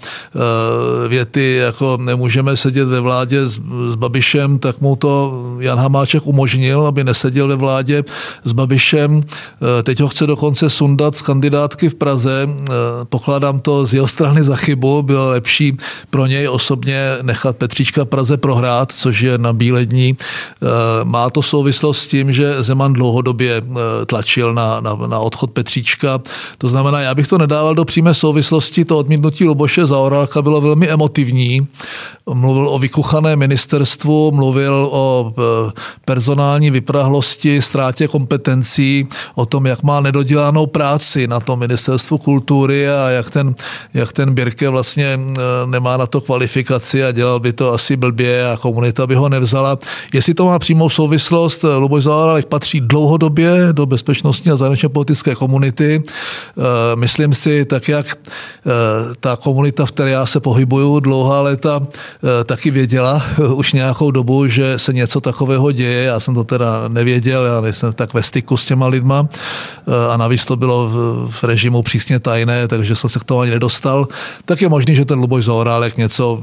věty 1.08 1.56
jako 1.56 1.98
nemůžeme 2.02 2.58
sedět 2.58 2.86
ve 2.86 3.00
vládě 3.00 3.46
s, 3.46 3.60
s 3.88 3.96
Babišem, 3.96 4.60
tak 4.60 4.82
mu 4.82 4.96
to 4.96 5.44
Jan 5.60 5.80
Hamáček 5.80 6.28
umožnil, 6.28 6.86
aby 6.86 7.04
neseděl 7.04 7.48
ve 7.48 7.56
vládě 7.56 8.04
s 8.44 8.54
Babišem. 8.54 9.22
Teď 9.84 10.00
ho 10.00 10.08
chce 10.08 10.28
dokonce 10.28 10.70
sundat 10.70 11.16
z 11.16 11.22
kandidátky 11.22 11.90
v 11.90 11.96
Praze. 11.96 12.50
Pokládám 13.10 13.60
to 13.60 13.86
z 13.86 13.94
jeho 13.94 14.08
strany 14.08 14.44
za 14.44 14.56
chybu. 14.56 15.04
Bylo 15.04 15.30
lepší 15.30 15.78
pro 16.10 16.26
něj 16.26 16.48
osobně 16.48 17.18
nechat 17.22 17.58
Petříčka 17.58 18.06
Praze 18.06 18.38
prohrát, 18.38 18.92
což 18.92 19.22
je 19.22 19.38
na 19.38 19.54
bílé 19.54 19.86
dní. 19.88 20.18
Eh, 20.18 20.68
má 21.04 21.30
to 21.30 21.42
souvislost 21.42 22.00
s 22.00 22.08
tím, 22.08 22.34
že 22.34 22.64
Zeman 22.64 22.94
dlouhodobě 22.94 23.62
eh, 23.62 24.06
tlačil 24.06 24.54
na, 24.54 24.80
na, 24.80 24.96
na 24.96 25.20
odchod 25.20 25.52
Petříčka. 25.52 26.20
To 26.58 26.70
znamená, 26.70 27.02
já 27.02 27.16
bych 27.16 27.28
to 27.28 27.38
nedával 27.38 27.76
do 27.76 27.86
přímé 27.86 28.14
souvislosti. 28.14 28.86
To 28.86 28.98
odmítnutí 28.98 29.46
Luboše 29.46 29.86
Zaorálka 29.86 30.42
bylo 30.42 30.62
velmi 30.62 30.90
emotivní. 30.90 31.68
Mluvil 32.34 32.70
o 32.70 32.80
vykuchané 32.80 33.36
ministerstvu, 33.36 34.32
mluvil 34.32 34.90
o 34.92 35.34
eh, 35.38 35.72
personální 36.06 36.72
vyprahlosti, 36.72 37.62
ztrátě 37.62 38.08
kompetencí, 38.08 39.08
o 39.36 39.46
tom, 39.46 39.66
jak 39.66 39.84
má 39.84 40.02
nedodělanou 40.02 40.68
práci 40.68 41.28
na 41.28 41.40
tom 41.40 41.60
ministerstvu 41.60 42.18
kultury 42.18 42.90
a 42.90 43.10
jak 43.10 43.32
ten, 43.32 43.56
jak 43.94 44.14
ten 44.14 44.34
Birke 44.34 44.70
vlastně 44.70 45.20
nemá 45.66 45.98
na 45.98 46.06
to 46.06 46.22
kvalifikaci 46.22 47.04
a 47.04 47.12
dělal 47.12 47.40
by 47.40 47.54
to 47.54 47.74
asi 47.74 47.98
blbě 47.98 48.52
a 48.52 48.58
komunita 48.58 49.08
by 49.08 49.16
ho 49.16 49.30
nevzala. 49.30 49.77
Jestli 50.14 50.34
to 50.34 50.46
má 50.46 50.60
přímou 50.60 50.90
souvislost, 50.90 51.64
eh, 51.64 51.76
Luboš 51.76 52.04
Zaorálek 52.04 52.46
patří 52.46 52.82
dlouhodobě 52.82 53.68
do 53.72 53.86
bezpečnostní 53.86 54.52
a 54.52 54.56
zahraničně 54.56 54.90
politické 54.90 55.36
komunity. 55.36 56.04
Eh, 56.04 56.62
myslím 56.96 57.34
si, 57.34 57.66
tak 57.66 57.88
jak 57.88 58.18
eh, 58.18 58.70
ta 59.20 59.36
komunita, 59.36 59.86
v 59.86 59.92
které 59.92 60.12
já 60.12 60.26
se 60.26 60.40
pohybuju 60.40 61.00
dlouhá 61.00 61.42
léta, 61.42 61.82
taky 62.46 62.72
věděla 62.72 63.24
už 63.54 63.74
nějakou 63.74 64.12
dobu, 64.12 64.48
že 64.48 64.80
se 64.80 64.94
něco 64.94 65.22
takového 65.22 65.72
děje. 65.72 66.04
Já 66.04 66.20
jsem 66.20 66.36
to 66.36 66.44
teda 66.44 66.88
nevěděl, 66.88 67.46
já 67.46 67.62
nejsem 67.62 67.94
tak 67.94 68.14
ve 68.14 68.24
styku 68.24 68.58
s 68.58 68.66
těma 68.66 68.88
lidma 68.88 69.28
a 70.12 70.18
navíc 70.18 70.46
to 70.46 70.56
bylo 70.56 70.90
v 71.30 71.44
režimu 71.44 71.84
přísně 71.84 72.20
tajné, 72.20 72.68
takže 72.68 72.96
jsem 72.96 73.10
se 73.10 73.20
k 73.20 73.24
tomu 73.24 73.42
ani 73.42 73.52
nedostal. 73.52 74.08
Tak 74.46 74.62
je 74.62 74.70
možný, 74.70 74.96
že 74.96 75.06
ten 75.06 75.20
Luboš 75.20 75.46
Zaorálek 75.46 75.98
něco, 75.98 76.42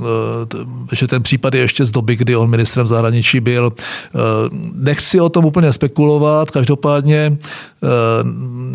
že 0.93 1.07
ten 1.07 1.23
případ 1.23 1.55
je 1.55 1.61
ještě 1.61 1.85
z 1.85 1.91
doby, 1.91 2.17
kdy 2.17 2.37
on 2.37 2.51
ministrem 2.51 2.87
zahraničí 2.87 3.24
zahraničí 3.25 3.41
byl. 3.41 3.73
Eh, 3.73 4.19
nechci 4.75 5.21
o 5.21 5.29
tom 5.29 5.45
úplně 5.45 5.73
spekulovat, 5.73 6.51
každopádně 6.51 7.37
eh, 7.37 7.89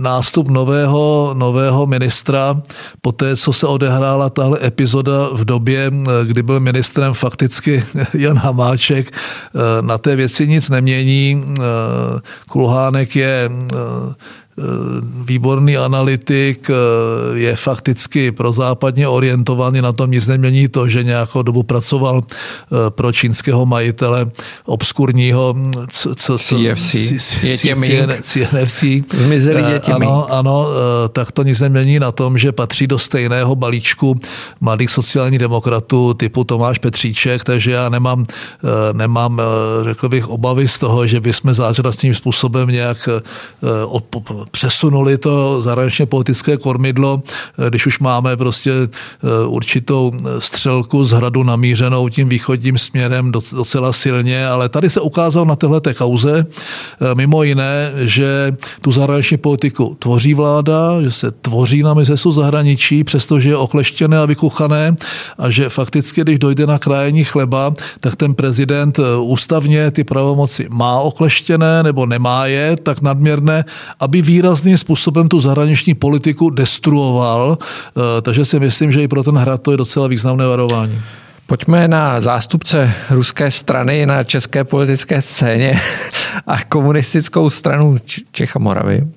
nástup 0.01 0.49
nového, 0.49 1.33
nového 1.38 1.85
ministra, 1.85 2.62
po 3.01 3.12
té, 3.12 3.38
co 3.38 3.53
se 3.53 3.67
odehrála 3.67 4.29
tahle 4.29 4.59
epizoda 4.63 5.29
v 5.33 5.45
době, 5.45 5.91
eh, 5.91 6.25
kdy 6.25 6.43
byl 6.43 6.59
ministrem 6.59 7.13
fakticky 7.13 7.83
Jan 8.13 8.38
Hamáček, 8.38 9.12
na 9.81 9.97
té 9.97 10.15
věci 10.15 10.47
nic 10.47 10.69
nemění. 10.69 11.43
Kulhánek 12.49 13.15
je 13.15 13.49
výborný 15.26 15.78
analytik, 15.78 16.69
eh, 16.69 16.74
je 17.39 17.56
fakticky 17.56 18.32
prozápadně 18.32 19.08
orientovaný, 19.08 19.82
na 19.82 19.91
tom 19.91 20.12
nic 20.12 20.28
nemění 20.28 20.67
to, 20.67 20.88
že 20.88 21.04
nějakou 21.04 21.41
dobu 21.41 21.63
pracoval 21.63 22.22
eh, 22.22 22.76
pro 22.89 23.12
čínského 23.12 23.65
majitele 23.65 24.28
obskurního 24.65 25.56
co, 25.89 26.15
co, 26.15 26.38
CFC, 26.38 26.95
CNFC. 28.22 28.84
Zmizeli 29.13 29.63
děti 29.74 29.91
Ano, 29.91 30.34
ano, 30.34 30.67
tak 31.12 31.32
to 31.32 31.43
nic 31.43 31.60
nemění 31.60 32.00
na 32.00 32.12
tom, 32.12 32.38
že 32.38 32.52
patří 32.52 32.88
do 32.88 33.00
stejného 33.00 33.56
balíčku 33.56 34.19
mladých 34.62 34.91
sociálních 34.91 35.39
demokratů 35.39 36.13
typu 36.13 36.43
Tomáš 36.43 36.80
Petříček, 36.80 37.43
takže 37.43 37.72
já 37.72 37.89
nemám, 37.89 38.26
nemám 38.93 39.41
řekl 39.84 40.10
bych, 40.10 40.28
obavy 40.28 40.67
z 40.67 40.80
toho, 40.80 41.08
že 41.08 41.19
bychom 41.19 41.54
zázračným 41.54 42.15
způsobem 42.15 42.69
nějak 42.69 43.10
přesunuli 44.51 45.17
to 45.17 45.62
zahraničně 45.62 46.05
politické 46.05 46.57
kormidlo, 46.57 47.21
eh, 47.25 47.69
když 47.69 47.85
už 47.85 47.99
máme 47.99 48.38
prostě 48.38 48.71
eh, 48.71 48.88
určitou 49.47 50.12
střelku 50.39 51.05
z 51.05 51.12
hradu 51.12 51.43
namířenou 51.43 52.09
tím 52.09 52.29
východním 52.29 52.77
směrem 52.77 53.31
docela 53.31 53.93
silně, 53.93 54.47
ale 54.47 54.69
tady 54.69 54.89
se 54.89 55.01
ukázalo 55.01 55.45
na 55.45 55.55
této 55.55 55.93
kauze 55.93 56.45
eh, 56.45 57.15
mimo 57.15 57.43
jiné, 57.43 57.91
že 57.95 58.55
tu 58.81 58.91
zahraniční 58.91 59.38
politiku 59.38 59.97
tvoří 59.99 60.33
vláda, 60.33 61.01
že 61.01 61.12
se 61.12 61.31
tvoří 61.31 61.83
na 61.83 61.93
ministerstvu 61.93 62.31
zahraničí, 62.31 63.03
přestože 63.03 63.49
je 63.49 63.57
okleštěné 63.57 64.17
a 64.17 64.25
vykuchané 64.25 64.95
a 65.38 65.49
že 65.49 65.69
fakticky, 65.69 66.21
když 66.21 66.39
dojde 66.39 66.67
na 66.67 66.79
krajení 66.79 67.23
chleba, 67.23 67.73
tak 67.99 68.15
ten 68.15 68.33
prezident 68.33 68.99
ústavně 69.21 69.91
ty 69.91 70.03
pravomoci 70.03 70.67
má 70.69 70.99
okleštěné 70.99 71.83
nebo 71.83 72.05
nemá 72.05 72.45
je 72.45 72.75
tak 72.83 73.01
nadměrné, 73.01 73.65
aby 73.99 74.21
výrazným 74.30 74.78
způsobem 74.78 75.30
tu 75.30 75.39
zahraniční 75.39 75.94
politiku 75.94 76.50
destruoval, 76.50 77.58
eh, 77.58 78.22
takže 78.22 78.46
si 78.46 78.60
myslím, 78.60 78.92
že 78.92 79.04
i 79.04 79.08
pro 79.08 79.24
ten 79.24 79.36
hrad 79.36 79.62
to 79.62 79.72
je 79.72 79.78
docela 79.78 80.08
významné 80.08 80.46
varování. 80.46 81.02
Pojďme 81.48 81.88
na 81.88 82.22
zástupce 82.22 82.94
ruské 83.10 83.52
strany 83.52 84.06
na 84.06 84.24
české 84.24 84.63
politické 84.63 85.22
scéně 85.22 85.80
a 86.48 86.63
komunistickou 86.63 87.50
stranu 87.50 87.96
Čech 88.32 88.56
a 88.56 88.60
Moravy. 88.60 89.08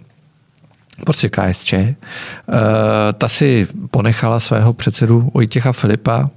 Prostě 1.04 1.28
KSČ. 1.28 1.72
Eh, 1.72 1.96
ta 3.18 3.28
si 3.28 3.68
ponechala 3.90 4.40
svého 4.40 4.72
předsedu 4.72 5.30
Vojtěcha 5.34 5.72
Filipa 5.72 6.30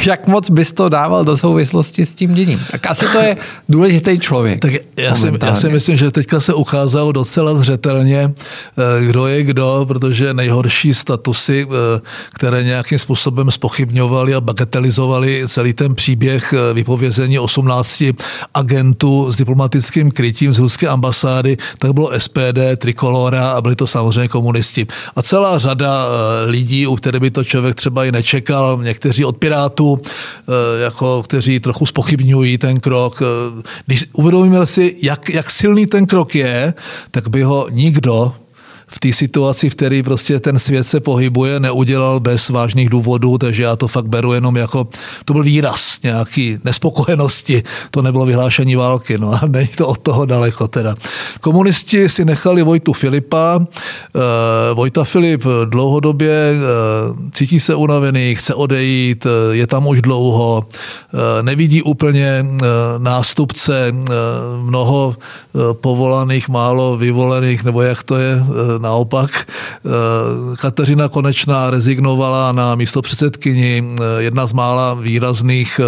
jak 0.00 0.26
moc 0.26 0.50
bys 0.50 0.72
to 0.72 0.88
dával 0.88 1.24
do 1.24 1.36
souvislosti 1.36 2.06
s 2.06 2.12
tím 2.12 2.34
děním? 2.34 2.60
Tak 2.70 2.86
asi 2.86 3.06
to 3.12 3.18
je 3.18 3.36
důležitý 3.68 4.18
člověk. 4.18 4.60
Tak 4.60 4.72
já 4.96 5.16
si, 5.16 5.32
já 5.42 5.56
si 5.56 5.68
myslím, 5.68 5.96
že 5.96 6.10
teďka 6.10 6.40
se 6.40 6.54
ukázalo 6.54 7.12
docela 7.12 7.54
zřetelně, 7.54 8.32
eh, 8.78 9.04
kdo 9.04 9.26
je 9.26 9.42
kdo, 9.42 9.84
protože 9.88 10.34
nejhorší 10.34 10.94
statusy, 10.94 11.66
eh, 11.70 12.00
které 12.34 12.64
nějakým 12.64 12.98
způsobem 12.98 13.50
spochybňovali 13.50 14.34
a 14.34 14.40
bagatelizovali 14.40 15.42
celý 15.48 15.72
ten 15.72 15.94
příběh 15.94 16.54
vypovězení 16.74 17.38
18 17.38 18.12
agentů 18.54 19.32
s 19.32 19.36
diplomatickým 19.36 20.10
krytím 20.10 20.54
z 20.54 20.58
ruské 20.58 20.88
ambasády, 20.88 21.56
tak 21.78 21.92
bylo 21.92 22.10
SPD, 22.10 22.76
Trikolora 22.76 23.50
a 23.50 23.60
byli 23.60 23.76
to 23.76 23.86
samozřejmě 23.86 24.28
komunisti. 24.28 24.86
A 25.16 25.22
celá 25.22 25.58
řada 25.58 26.06
lidí, 26.46 26.86
u 26.86 26.96
kterých 26.96 27.20
by 27.20 27.30
to 27.30 27.44
člověk 27.44 27.74
třeba 27.74 28.04
i 28.04 28.12
nečekal, 28.12 28.76
někteří 28.98 29.24
od 29.24 29.36
Pirátů, 29.36 29.98
eh, 29.98 30.82
jako, 30.82 31.22
kteří 31.22 31.60
trochu 31.60 31.86
spochybňují 31.86 32.58
ten 32.58 32.80
krok. 32.80 33.22
Eh, 33.22 33.62
když 33.86 34.06
uvědomíme 34.12 34.66
si, 34.66 34.96
jak, 35.02 35.28
jak 35.30 35.50
silný 35.50 35.86
ten 35.86 36.06
krok 36.06 36.34
je, 36.34 36.74
tak 37.10 37.28
by 37.28 37.42
ho 37.42 37.68
nikdo 37.70 38.34
v 38.88 39.00
té 39.00 39.12
situaci, 39.12 39.70
v 39.70 39.74
které 39.74 40.02
prostě 40.02 40.40
ten 40.40 40.58
svět 40.58 40.84
se 40.84 41.00
pohybuje, 41.00 41.60
neudělal 41.60 42.20
bez 42.20 42.48
vážných 42.48 42.88
důvodů, 42.88 43.38
takže 43.38 43.62
já 43.62 43.76
to 43.76 43.88
fakt 43.88 44.06
beru 44.06 44.32
jenom 44.32 44.56
jako, 44.56 44.88
to 45.24 45.32
byl 45.32 45.42
výraz 45.42 46.02
nějaký 46.02 46.58
nespokojenosti, 46.64 47.62
to 47.90 48.02
nebylo 48.02 48.26
vyhlášení 48.26 48.76
války, 48.76 49.18
no 49.18 49.32
a 49.32 49.40
není 49.48 49.68
to 49.68 49.88
od 49.88 49.98
toho 49.98 50.24
daleko 50.24 50.68
teda. 50.68 50.94
Komunisti 51.40 52.08
si 52.08 52.24
nechali 52.24 52.62
Vojtu 52.62 52.92
Filipa, 52.92 53.60
eh, 53.60 54.74
Vojta 54.74 55.04
Filip 55.04 55.44
dlouhodobě 55.64 56.32
eh, 56.32 57.30
cítí 57.32 57.60
se 57.60 57.74
unavený, 57.74 58.34
chce 58.34 58.54
odejít, 58.54 59.26
eh, 59.26 59.56
je 59.56 59.66
tam 59.66 59.86
už 59.86 60.02
dlouho, 60.02 60.66
nevidí 61.42 61.82
úplně 61.82 62.46
nástupce 62.98 63.92
mnoho 64.62 65.16
povolaných, 65.72 66.48
málo 66.48 66.96
vyvolených, 66.96 67.64
nebo 67.64 67.82
jak 67.82 68.02
to 68.02 68.16
je 68.16 68.42
naopak. 68.78 69.46
Kateřina 70.56 71.08
Konečná 71.08 71.70
rezignovala 71.70 72.52
na 72.52 72.74
místo 72.74 73.02
předsedkyni, 73.02 73.84
jedna 74.18 74.46
z 74.46 74.52
mála 74.52 74.94
výrazných 74.94 75.80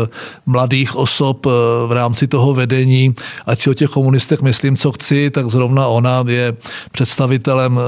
mladých 0.47 0.97
osob 0.97 1.47
v 1.87 1.93
rámci 1.93 2.27
toho 2.27 2.55
vedení, 2.55 3.15
ať 3.47 3.61
si 3.61 3.71
o 3.71 3.75
těch 3.75 3.91
komunistech 3.91 4.43
myslím, 4.43 4.77
co 4.77 4.93
chci, 4.93 5.31
tak 5.31 5.47
zrovna 5.47 5.87
ona 5.87 6.25
je 6.27 6.57
představitelem 6.93 7.81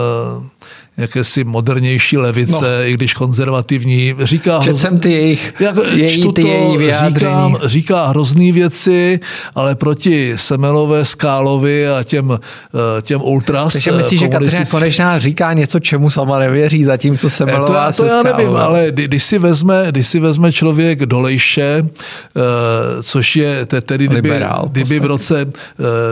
jakési 0.96 1.44
modernější 1.44 2.18
levice, 2.18 2.78
no. 2.78 2.84
i 2.84 2.92
když 2.94 3.14
konzervativní. 3.14 4.14
Říká 4.22 4.60
Čet 4.62 4.78
jsem 4.78 5.00
ty 5.00 5.12
jejich, 5.12 5.54
jak, 5.60 5.76
její, 5.94 6.32
ty 6.32 6.42
to, 6.42 6.48
její 6.48 6.92
říkám, 7.08 7.58
říká 7.64 8.06
hrozný 8.06 8.52
věci, 8.52 9.20
ale 9.54 9.74
proti 9.74 10.32
Semelové, 10.36 11.04
Skálovi 11.04 11.88
a 11.88 12.02
těm, 12.02 12.32
eh, 12.38 13.02
těm 13.02 13.22
ultras 13.22 13.72
Takže 13.72 13.92
myslíš, 13.92 14.20
že 14.20 14.28
Kateřina 14.28 14.64
Konečná 14.70 15.18
říká 15.18 15.52
něco, 15.52 15.78
čemu 15.78 16.10
sama 16.10 16.38
nevěří, 16.38 16.84
zatímco 16.84 17.30
Semelová 17.30 17.88
eh, 17.88 17.92
to, 17.92 18.02
to 18.02 18.08
já 18.08 18.22
nevím, 18.22 18.56
ale 18.56 18.86
když 18.90 19.24
si, 19.24 19.38
vezme, 19.38 19.86
když 19.90 20.06
si 20.06 20.20
vezme 20.20 20.52
člověk 20.52 21.06
Dolejše, 21.06 21.84
eh, 21.86 23.02
což 23.02 23.36
je 23.36 23.66
tedy, 23.66 24.06
kdyby, 24.06 24.30
Liberál, 24.30 24.68
kdyby 24.72 25.00
v 25.00 25.04
roce 25.04 25.46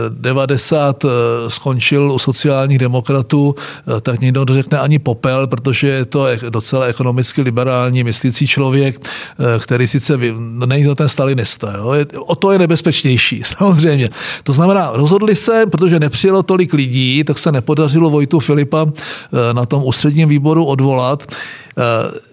90 0.09 1.05
skončil 1.47 2.11
u 2.11 2.19
sociálních 2.19 2.79
demokratů, 2.79 3.55
tak 4.01 4.21
někdo 4.21 4.45
řekne, 4.53 4.79
ani 4.81 4.99
popel, 4.99 5.47
protože 5.47 5.87
je 5.87 6.05
to 6.05 6.25
docela 6.49 6.85
ekonomicky 6.85 7.41
liberální 7.41 8.03
myslící 8.03 8.47
člověk, 8.47 8.99
eh, 8.99 9.59
který 9.59 9.87
sice 9.87 10.17
no, 10.37 10.65
není 10.65 10.85
to 10.85 10.95
ten 10.95 11.09
stalinista. 11.09 11.73
Jo? 11.77 11.93
O 12.19 12.35
to 12.35 12.51
je 12.51 12.59
nebezpečnější, 12.59 13.43
samozřejmě. 13.57 14.09
To 14.43 14.53
znamená, 14.53 14.91
rozhodli 14.93 15.35
se, 15.35 15.65
protože 15.65 15.99
nepřijelo 15.99 16.43
tolik 16.43 16.73
lidí, 16.73 17.23
tak 17.23 17.39
se 17.39 17.51
nepodařilo 17.51 18.09
Vojtu 18.09 18.39
Filipa 18.39 18.85
eh, 18.87 19.53
na 19.53 19.65
tom 19.65 19.83
ústředním 19.83 20.29
výboru 20.29 20.65
odvolat 20.65 21.23
eh, 21.77 22.30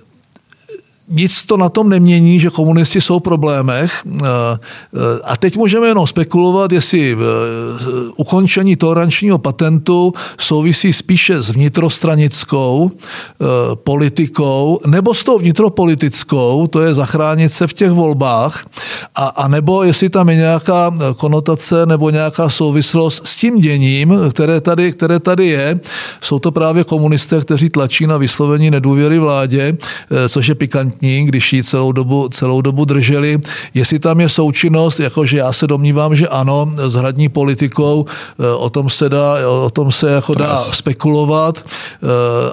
nic 1.10 1.44
to 1.44 1.56
na 1.56 1.68
tom 1.68 1.88
nemění, 1.88 2.40
že 2.40 2.50
komunisti 2.50 3.00
jsou 3.00 3.18
v 3.18 3.22
problémech. 3.22 4.02
Eh, 4.06 4.26
eh, 4.26 4.58
a 5.24 5.36
teď 5.36 5.56
můžeme 5.56 5.86
jenom 5.86 6.06
spekulovat, 6.06 6.72
jestli 6.72 7.12
eh, 7.12 7.16
ukončení 8.16 8.76
tolerančního 8.76 9.38
patentu 9.38 10.12
souvisí 10.40 10.92
spíše 10.92 11.42
s 11.42 11.50
vnitrostranickou 11.50 12.90
politikou 13.74 14.80
nebo 14.86 15.14
s 15.14 15.24
tou 15.24 15.38
vnitropolitickou, 15.38 16.66
to 16.66 16.82
je 16.82 16.94
zachránit 16.94 17.52
se 17.52 17.66
v 17.66 17.72
těch 17.72 17.90
volbách, 17.90 18.64
a, 19.14 19.26
a 19.26 19.48
nebo 19.48 19.82
jestli 19.82 20.08
tam 20.08 20.28
je 20.28 20.36
nějaká 20.36 20.94
konotace 21.16 21.86
nebo 21.86 22.10
nějaká 22.10 22.48
souvislost 22.48 23.26
s 23.26 23.36
tím 23.36 23.58
děním, 23.58 24.14
které 24.30 24.60
tady, 24.60 24.92
které 24.92 25.18
tady 25.18 25.46
je. 25.46 25.80
Jsou 26.20 26.38
to 26.38 26.52
právě 26.52 26.84
komunisté, 26.84 27.40
kteří 27.40 27.68
tlačí 27.68 28.06
na 28.06 28.16
vyslovení 28.16 28.70
nedůvěry 28.70 29.18
vládě, 29.18 29.76
což 30.28 30.46
je 30.46 30.54
pikantní 30.54 30.97
relevantní, 30.98 31.26
když 31.26 31.52
ji 31.52 31.62
celou 31.62 31.92
dobu, 31.92 32.28
celou 32.28 32.60
dobu 32.60 32.84
drželi. 32.84 33.38
Jestli 33.74 33.98
tam 33.98 34.20
je 34.20 34.28
součinnost, 34.28 35.00
jakože 35.00 35.38
já 35.38 35.52
se 35.52 35.66
domnívám, 35.66 36.16
že 36.16 36.28
ano, 36.28 36.72
s 36.76 36.94
hradní 36.94 37.28
politikou, 37.28 38.04
eh, 38.38 38.54
o 38.54 38.70
tom 38.70 38.90
se 38.90 39.08
dá, 39.08 39.48
o 39.48 39.70
tom 39.70 39.92
se 39.92 40.10
jako 40.10 40.34
dá 40.34 40.58
spekulovat 40.72 41.64
eh, 41.64 42.06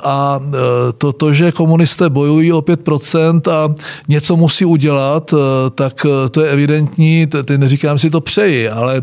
a 0.04 0.40
eh, 0.40 0.94
to, 0.98 1.14
to, 1.14 1.34
že 1.34 1.52
komunisté 1.52 2.10
bojují 2.10 2.54
o 2.54 2.62
5% 2.62 3.52
a 3.52 3.74
něco 4.08 4.36
musí 4.38 4.66
udělat, 4.66 5.34
tak 5.76 6.06
to 6.32 6.42
je 6.42 6.50
evidentní, 6.50 7.28
teď 7.28 7.58
neříkám 7.58 8.00
si 8.00 8.10
to 8.10 8.22
přeji, 8.22 8.70
ale 8.70 9.02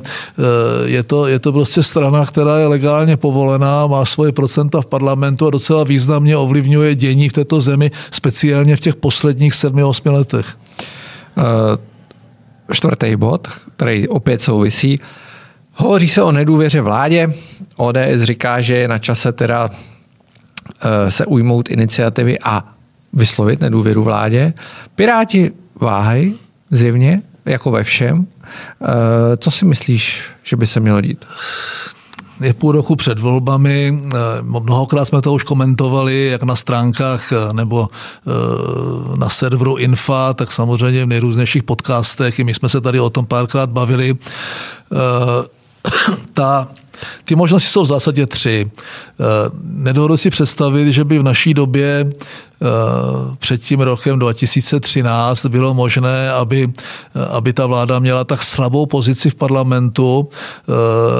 je 0.85 1.03
to, 1.03 1.27
je 1.27 1.39
to 1.39 1.53
prostě 1.53 1.83
strana, 1.83 2.27
která 2.27 2.59
je 2.59 2.67
legálně 2.67 3.17
povolená, 3.17 3.87
má 3.87 4.05
svoje 4.05 4.33
procenta 4.33 4.81
v 4.81 4.87
parlamentu 4.87 5.47
a 5.47 5.51
docela 5.51 5.85
významně 5.85 6.37
ovlivňuje 6.37 6.95
dění 6.95 7.29
v 7.29 7.33
této 7.33 7.61
zemi, 7.61 7.91
speciálně 8.11 8.77
v 8.77 8.81
těch 8.81 8.97
posledních 8.97 9.32
posledních 9.33 9.55
sedmi, 9.55 9.85
osmi 9.85 10.11
letech. 10.11 10.59
Uh, 11.37 11.45
čtvrtý 12.73 13.17
bod, 13.17 13.49
který 13.77 14.09
opět 14.09 14.43
souvisí. 14.43 15.01
Hovoří 15.73 16.09
se 16.09 16.23
o 16.23 16.33
nedůvěře 16.33 16.81
vládě. 16.81 17.33
ODS 17.77 18.23
říká, 18.23 18.61
že 18.61 18.77
je 18.77 18.89
na 18.89 18.99
čase 18.99 19.33
teda 19.33 19.65
uh, 19.65 21.09
se 21.09 21.27
ujmout 21.27 21.71
iniciativy 21.71 22.39
a 22.45 22.65
vyslovit 23.13 23.61
nedůvěru 23.61 24.03
vládě. 24.05 24.53
Piráti 24.95 25.53
váhají 25.75 26.37
zjevně, 26.71 27.23
jako 27.45 27.71
ve 27.71 27.85
všem. 27.85 28.19
Uh, 28.19 28.27
co 29.39 29.51
si 29.51 29.65
myslíš, 29.65 30.25
že 30.43 30.57
by 30.57 30.67
se 30.67 30.81
mělo 30.81 31.01
dít? 31.01 31.25
Je 32.41 32.55
půl 32.55 32.73
roku 32.73 32.97
před 32.97 33.19
volbami, 33.19 34.01
eh, 34.05 34.19
mnohokrát 34.43 35.05
jsme 35.05 35.21
to 35.21 35.33
už 35.33 35.43
komentovali, 35.43 36.27
jak 36.27 36.43
na 36.43 36.57
stránkách 36.57 37.33
eh, 37.33 37.53
nebo 37.53 37.89
eh, 37.89 39.17
na 39.17 39.29
serveru 39.29 39.77
Infa, 39.77 40.35
tak 40.35 40.53
samozřejmě 40.53 41.05
v 41.05 41.09
nejrůznějších 41.09 41.63
podcastech, 41.63 42.39
i 42.39 42.45
my 42.45 42.55
jsme 42.55 42.69
se 42.69 42.81
tady 42.81 43.01
o 43.01 43.11
tom 43.11 43.27
párkrát 43.27 43.71
bavili. 43.71 44.15
Ta 46.35 46.69
ty 47.25 47.35
možnosti 47.35 47.69
jsou 47.69 47.83
v 47.83 47.87
zásadě 47.87 48.27
tři. 48.27 48.71
Nedovedu 49.63 50.17
si 50.17 50.31
představit, 50.31 50.93
že 50.93 51.05
by 51.05 51.19
v 51.19 51.23
naší 51.23 51.55
době 51.55 52.13
před 53.39 53.63
tím 53.63 53.81
rokem 53.81 54.19
2013 54.19 55.47
bylo 55.47 55.75
možné, 55.75 56.31
aby, 56.31 56.73
eh, 57.15 57.27
aby 57.27 57.53
ta 57.53 57.67
vláda 57.67 57.99
měla 57.99 58.25
tak 58.25 58.43
slabou 58.43 58.87
pozici 58.87 59.31
v 59.31 59.35
parlamentu 59.35 60.29
eh, 60.29 60.73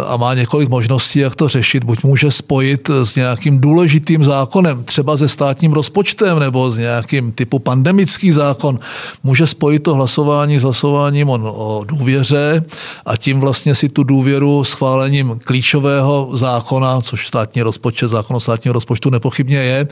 a 0.07 0.17
má 0.17 0.35
několik 0.35 0.69
možností, 0.69 1.19
jak 1.19 1.37
to 1.37 1.49
řešit. 1.49 1.85
Buď 1.85 2.03
může 2.03 2.31
spojit 2.31 2.91
s 2.91 3.17
nějakým 3.17 3.61
důležitým 3.61 4.25
zákonem, 4.25 4.85
třeba 4.85 5.17
se 5.17 5.29
státním 5.29 5.73
rozpočtem 5.73 6.39
nebo 6.39 6.71
s 6.71 6.79
nějakým 6.79 7.33
typu 7.33 7.59
pandemický 7.59 8.33
zákon. 8.33 8.79
Může 9.23 9.47
spojit 9.47 9.83
to 9.83 9.95
hlasování 9.95 10.59
s 10.59 10.63
hlasováním 10.63 11.29
o, 11.29 11.53
o 11.53 11.85
důvěře 11.85 12.65
a 13.07 13.17
tím 13.17 13.41
vlastně 13.41 13.75
si 13.75 13.89
tu 13.89 14.03
důvěru 14.03 14.65
schválením 14.65 15.41
klíčového 15.45 16.31
zákona, 16.33 17.01
což 17.01 17.27
státní 17.27 17.63
rozpočet, 17.63 18.09
zákon 18.09 18.37
o 18.37 18.41
státním 18.41 18.75
rozpočtu 18.75 19.11
nepochybně 19.11 19.57
je, 19.57 19.89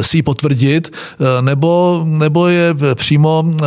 si 0.00 0.16
ji 0.16 0.22
potvrdit 0.22 0.87
Eh, 0.90 1.42
nebo, 1.42 2.02
nebo 2.04 2.46
je 2.46 2.74
přímo 2.94 3.44
eh, 3.46 3.64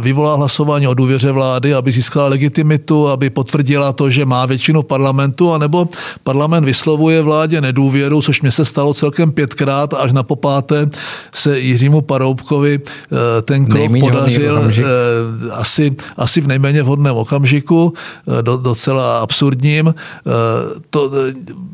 vyvolá 0.00 0.34
hlasování 0.34 0.88
o 0.88 0.94
důvěře 0.94 1.32
vlády, 1.32 1.74
aby 1.74 1.92
získala 1.92 2.28
legitimitu, 2.28 3.08
aby 3.08 3.30
potvrdila 3.30 3.92
to, 3.92 4.10
že 4.10 4.24
má 4.24 4.46
většinu 4.46 4.82
v 4.82 4.84
parlamentu, 4.84 5.52
anebo 5.52 5.88
parlament 6.22 6.64
vyslovuje 6.64 7.22
vládě 7.22 7.60
nedůvěru, 7.60 8.22
což 8.22 8.42
mě 8.42 8.52
se 8.52 8.64
stalo 8.64 8.94
celkem 8.94 9.30
pětkrát, 9.30 9.94
až 9.94 10.12
na 10.12 10.22
popáté 10.22 10.90
se 11.32 11.60
Jiřímu 11.60 12.00
Paroubkovi 12.00 12.80
eh, 12.80 13.42
ten 13.42 13.66
krok 13.66 13.90
podařil 14.00 14.70
asi, 15.52 15.96
asi 16.16 16.40
v 16.40 16.46
nejméně 16.46 16.82
vhodném 16.82 17.16
okamžiku, 17.16 17.92
do, 18.42 18.56
docela 18.56 19.20
absurdním. 19.20 19.94
To, 20.90 21.10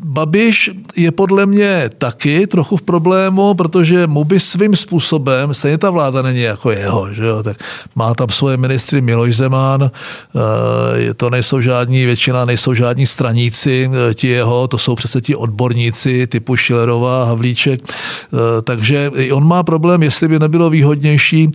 Babiš 0.04 0.70
je 0.96 1.10
podle 1.12 1.46
mě 1.46 1.90
taky 1.98 2.46
trochu 2.46 2.76
v 2.76 2.82
problému, 2.82 3.54
protože 3.54 4.06
mu 4.06 4.24
by 4.24 4.40
svým 4.40 4.76
způsobem, 4.84 5.54
stejně 5.54 5.78
ta 5.78 5.90
vláda 5.90 6.22
není 6.22 6.40
jako 6.40 6.70
jeho, 6.70 7.14
že 7.14 7.24
jo, 7.24 7.42
tak 7.42 7.56
má 7.96 8.14
tam 8.14 8.28
svoje 8.28 8.56
ministry 8.56 9.00
Miloš 9.00 9.36
Zeman, 9.36 9.90
eh, 9.90 11.14
to 11.14 11.30
nejsou 11.30 11.60
žádní, 11.60 12.04
většina 12.04 12.44
nejsou 12.44 12.74
žádní 12.74 13.06
straníci 13.06 13.90
eh, 13.90 14.14
ti 14.14 14.28
jeho, 14.28 14.68
to 14.68 14.78
jsou 14.78 14.94
přece 14.94 15.20
ti 15.20 15.36
odborníci 15.36 16.26
typu 16.26 16.56
Šilerová, 16.56 17.24
Havlíček, 17.24 17.80
eh, 17.80 18.62
takže 18.62 19.10
i 19.16 19.32
on 19.32 19.46
má 19.46 19.62
problém, 19.62 20.02
jestli 20.02 20.28
by 20.28 20.38
nebylo 20.38 20.70
výhodnější 20.70 21.50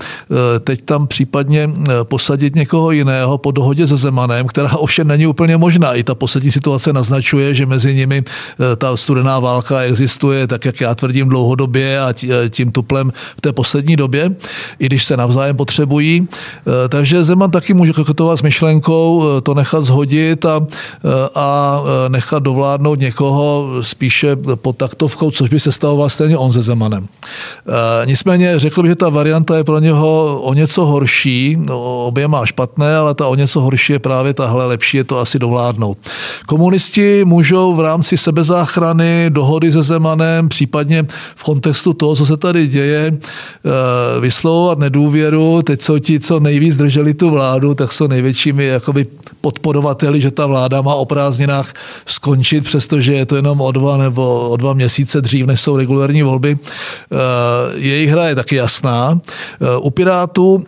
teď 0.64 0.82
tam 0.82 1.08
případně 1.08 1.70
posadit 2.04 2.56
někoho 2.56 2.92
jiného 2.92 3.38
po 3.38 3.52
dohodě 3.52 3.88
se 3.88 3.98
Zemanem, 3.98 4.48
která 4.48 4.70
ovšem 4.78 5.08
není 5.08 5.28
úplně 5.28 5.58
možná. 5.58 5.94
I 5.94 6.04
ta 6.04 6.16
poslední 6.16 6.52
situace 6.52 6.94
naznačuje, 6.94 7.56
že 7.56 7.66
mezi 7.66 7.96
nimi 7.96 8.24
ta 8.78 8.98
studená 8.98 9.40
válka 9.40 9.82
existuje, 9.82 10.48
tak 10.48 10.66
jak 10.66 10.82
já 10.82 10.96
tvrdím 10.96 11.30
dlouhodobě 11.30 12.00
a 12.00 12.14
tím 12.50 12.72
tuplem 12.72 13.09
V 13.38 13.42
té 13.42 13.54
poslední 13.54 13.96
době, 13.96 14.36
i 14.80 14.86
když 14.86 15.06
se 15.06 15.18
navzájem 15.18 15.58
potřebují. 15.58 16.28
Takže 16.90 17.26
Zeman 17.26 17.52
taky 17.52 17.74
může 17.74 17.94
koketovat 17.94 18.40
s 18.40 18.42
myšlenkou 18.42 19.24
to 19.44 19.54
nechat 19.54 19.84
zhodit 19.84 20.46
a, 20.46 20.66
a 21.36 21.82
nechat 22.08 22.44
dovládnout 22.44 23.00
někoho 23.00 23.68
spíše 23.82 24.36
pod 24.56 24.78
taktovkou, 24.78 25.32
což 25.32 25.50
by 25.50 25.60
se 25.60 25.72
stavoval 25.72 26.10
stejně 26.10 26.38
on 26.38 26.54
se 26.54 26.62
Zemanem. 26.62 27.08
Nicméně 28.06 28.60
řekl 28.60 28.82
bych, 28.82 28.92
že 28.92 28.96
ta 28.96 29.10
varianta 29.10 29.58
je 29.58 29.64
pro 29.64 29.80
něho 29.80 30.42
o 30.42 30.54
něco 30.54 30.86
horší, 30.86 31.58
no, 31.60 32.06
obě 32.06 32.28
má 32.28 32.46
špatné, 32.46 32.98
ale 32.98 33.14
ta 33.16 33.28
o 33.28 33.36
něco 33.36 33.62
horší 33.62 33.94
je 33.94 34.00
právě 34.00 34.34
tahle, 34.34 34.66
lepší 34.66 34.98
je 34.98 35.04
to 35.04 35.20
asi 35.20 35.40
dovládnout. 35.40 35.98
Komunisti 36.48 37.26
můžou 37.26 37.76
v 37.76 37.80
rámci 37.80 38.18
sebezáchrany, 38.18 39.26
dohody 39.30 39.72
se 39.72 39.84
Zemanem, 39.84 40.50
případně 40.50 41.06
v 41.36 41.44
kontextu 41.44 41.94
toho, 41.94 42.16
co 42.16 42.26
se 42.26 42.38
tady 42.38 42.68
děje, 42.68 42.99
eh, 43.08 44.20
vyslovovat 44.20 44.80
nedůvěru. 44.80 45.62
Teď 45.62 45.82
jsou 45.82 46.00
ti, 46.00 46.20
co 46.20 46.40
nejvíc 46.40 46.78
drželi 46.78 47.14
tu 47.14 47.30
vládu, 47.30 47.76
tak 47.76 47.94
jsou 47.94 48.08
největšími 48.08 48.66
jakoby 48.66 49.06
podporovateli, 49.42 50.22
že 50.22 50.32
ta 50.32 50.46
vláda 50.46 50.82
má 50.82 50.96
o 50.96 51.06
prázdninách 51.06 51.74
skončit, 52.06 52.64
přestože 52.64 53.14
je 53.14 53.26
to 53.26 53.36
jenom 53.36 53.62
o 53.62 53.72
dva 53.72 53.98
nebo 53.98 54.50
o 54.50 54.58
dva 54.58 54.74
měsíce 54.74 55.22
dřív, 55.22 55.46
než 55.46 55.62
jsou 55.62 55.78
regulární 55.78 56.24
volby. 56.24 56.58
Eh, 56.58 57.16
jejich 57.76 58.10
hra 58.10 58.28
je 58.28 58.36
taky 58.36 58.56
jasná. 58.56 59.20
Eh, 59.62 59.78
u 59.78 59.90
Pirátů 59.90 60.66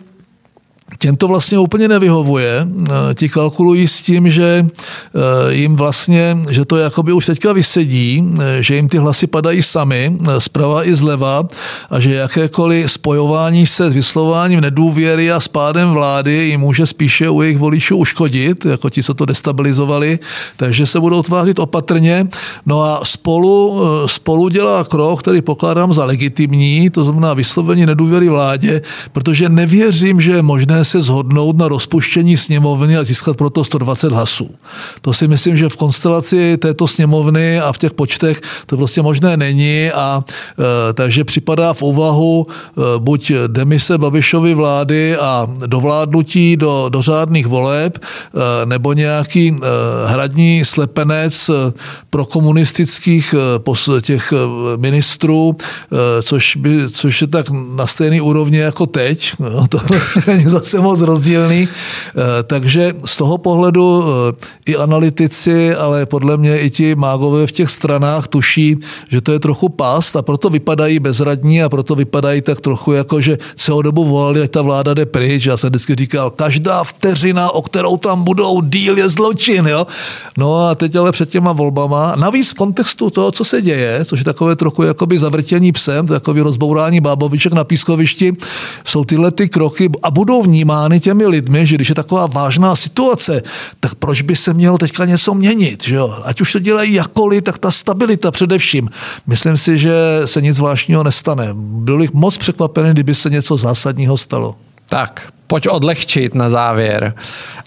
těm 0.98 1.16
to 1.16 1.28
vlastně 1.28 1.58
úplně 1.58 1.88
nevyhovuje. 1.88 2.66
Eh, 2.90 3.14
ti 3.14 3.28
kalkulují 3.28 3.88
s 3.88 4.02
tím, 4.02 4.30
že 4.30 4.66
eh, 4.66 5.54
jim 5.54 5.76
vlastně, 5.76 6.38
že 6.50 6.64
to 6.64 6.76
jakoby 6.76 7.12
už 7.12 7.26
teďka 7.26 7.52
vysedí, 7.52 8.24
eh, 8.40 8.62
že 8.62 8.74
jim 8.74 8.88
ty 8.88 8.98
hlasy 8.98 9.26
padají 9.26 9.62
sami, 9.62 10.16
zprava 10.38 10.86
i 10.86 10.94
zleva 10.94 11.44
a 11.90 12.00
že 12.00 12.14
jakékoliv 12.14 12.92
spojování 12.92 13.66
se 13.66 13.90
s 13.90 13.94
vyslováním 13.94 14.60
nedůvěry 14.60 15.32
a 15.32 15.40
s 15.40 15.48
pádem 15.48 15.90
vlády 15.90 16.34
jim 16.34 16.60
může 16.60 16.86
spíše 16.86 17.30
u 17.30 17.42
jejich 17.42 17.58
voličů 17.58 17.96
uškodit, 17.96 18.64
jako 18.64 18.90
ti, 18.90 19.02
co 19.02 19.14
to 19.14 19.26
destabilizovali, 19.26 20.18
takže 20.56 20.86
se 20.86 21.00
budou 21.00 21.22
tvářit 21.22 21.58
opatrně. 21.58 22.28
No 22.66 22.82
a 22.82 23.00
spolu, 23.04 23.80
spolu 24.06 24.48
dělá 24.48 24.84
krok, 24.84 25.20
který 25.20 25.42
pokládám 25.42 25.92
za 25.92 26.04
legitimní, 26.04 26.90
to 26.90 27.04
znamená 27.04 27.34
vyslovení 27.34 27.86
nedůvěry 27.86 28.28
vládě, 28.28 28.82
protože 29.12 29.48
nevěřím, 29.48 30.20
že 30.20 30.32
je 30.32 30.42
možné 30.42 30.81
se 30.84 31.02
zhodnout 31.02 31.56
na 31.56 31.68
rozpuštění 31.68 32.36
sněmovny 32.36 32.96
a 32.96 33.04
získat 33.04 33.36
proto 33.36 33.64
120 33.64 34.12
hlasů. 34.12 34.50
To 35.00 35.12
si 35.12 35.28
myslím, 35.28 35.56
že 35.56 35.68
v 35.68 35.76
konstelaci 35.76 36.56
této 36.56 36.88
sněmovny 36.88 37.60
a 37.60 37.72
v 37.72 37.78
těch 37.78 37.92
počtech 37.92 38.40
to 38.66 38.76
prostě 38.76 39.02
možné 39.02 39.36
není 39.36 39.90
a 39.90 40.24
e, 40.24 40.92
takže 40.92 41.24
připadá 41.24 41.72
v 41.72 41.82
úvahu 41.82 42.46
e, 42.46 42.80
buď 42.98 43.32
demise 43.46 43.98
Babišovy 43.98 44.54
vlády 44.54 45.16
a 45.16 45.46
dovládnutí 45.66 46.56
do, 46.56 46.88
do 46.88 47.02
řádných 47.02 47.46
voleb, 47.46 47.98
e, 47.98 48.66
nebo 48.66 48.92
nějaký 48.92 49.48
e, 49.48 49.56
hradní 50.06 50.64
slepenec 50.64 51.48
e, 51.48 51.52
pro 52.10 52.24
komunistických 52.24 53.34
e, 53.34 54.00
těch 54.00 54.32
e, 54.32 54.36
ministrů, 54.76 55.56
e, 55.58 56.22
což, 56.22 56.56
by, 56.56 56.90
což 56.90 57.20
je 57.20 57.26
tak 57.26 57.46
na 57.50 57.86
stejný 57.86 58.20
úrovni 58.20 58.58
jako 58.58 58.86
teď. 58.86 59.32
No, 59.38 59.66
to 59.68 59.78
vlastně 59.88 60.22
není 60.26 60.44
zase 60.44 60.71
moc 60.80 61.00
rozdílný. 61.00 61.68
Eh, 61.68 62.42
takže 62.42 62.92
z 63.04 63.16
toho 63.16 63.38
pohledu 63.38 64.04
eh, 64.04 64.32
i 64.66 64.76
analytici, 64.76 65.74
ale 65.74 66.06
podle 66.06 66.36
mě 66.36 66.60
i 66.60 66.70
ti 66.70 66.94
mágové 66.94 67.46
v 67.46 67.52
těch 67.52 67.70
stranách 67.70 68.28
tuší, 68.28 68.76
že 69.08 69.20
to 69.20 69.32
je 69.32 69.38
trochu 69.38 69.68
past 69.68 70.16
a 70.16 70.22
proto 70.22 70.50
vypadají 70.50 70.98
bezradní 70.98 71.62
a 71.62 71.68
proto 71.68 71.94
vypadají 71.94 72.42
tak 72.42 72.60
trochu 72.60 72.92
jako, 72.92 73.20
že 73.20 73.38
celou 73.56 73.82
dobu 73.82 74.04
volali, 74.04 74.42
ať 74.42 74.50
ta 74.50 74.62
vláda 74.62 74.94
jde 74.94 75.06
pryč. 75.06 75.46
Já 75.46 75.56
jsem 75.56 75.70
vždycky 75.70 75.94
říkal, 75.94 76.30
každá 76.30 76.84
vteřina, 76.84 77.50
o 77.50 77.62
kterou 77.62 77.96
tam 77.96 78.24
budou 78.24 78.60
díl, 78.62 78.98
je 78.98 79.08
zločin. 79.08 79.66
Jo? 79.66 79.86
No 80.38 80.58
a 80.58 80.74
teď 80.74 80.96
ale 80.96 81.12
před 81.12 81.30
těma 81.30 81.52
volbama, 81.52 82.16
navíc 82.16 82.50
v 82.50 82.54
kontextu 82.54 83.10
toho, 83.10 83.32
co 83.32 83.44
se 83.44 83.62
děje, 83.62 84.04
což 84.04 84.20
je 84.20 84.24
takové 84.24 84.56
trochu 84.56 84.82
jakoby 84.82 85.18
zavrtění 85.18 85.72
psem, 85.72 86.06
takový 86.06 86.40
rozbourání 86.40 87.00
báboviček 87.00 87.52
na 87.52 87.64
pískovišti, 87.64 88.32
jsou 88.84 89.04
tyhle 89.04 89.30
ty 89.30 89.48
kroky 89.48 89.90
a 90.02 90.10
budou 90.10 90.42
vnímat 90.42 90.61
vnímány 90.62 91.00
těmi 91.00 91.26
lidmi, 91.26 91.66
že 91.66 91.74
když 91.74 91.88
je 91.88 91.94
taková 91.94 92.26
vážná 92.26 92.76
situace, 92.76 93.42
tak 93.80 93.94
proč 93.94 94.22
by 94.22 94.36
se 94.36 94.54
mělo 94.54 94.78
teďka 94.78 95.04
něco 95.04 95.34
měnit? 95.34 95.84
Že 95.84 95.94
jo? 95.94 96.18
Ať 96.24 96.40
už 96.40 96.52
to 96.52 96.58
dělají 96.58 96.94
jakoliv, 96.94 97.42
tak 97.42 97.58
ta 97.58 97.70
stabilita 97.70 98.30
především. 98.30 98.88
Myslím 99.26 99.56
si, 99.56 99.78
že 99.78 99.92
se 100.24 100.40
nic 100.40 100.56
zvláštního 100.56 101.02
nestane. 101.02 101.48
Byl 101.54 101.98
bych 101.98 102.12
moc 102.12 102.38
překvapený, 102.38 102.90
kdyby 102.90 103.14
se 103.14 103.30
něco 103.30 103.56
zásadního 103.56 104.16
stalo. 104.16 104.56
Tak, 104.88 105.32
pojď 105.46 105.68
odlehčit 105.68 106.34
na 106.34 106.50
závěr. 106.50 107.14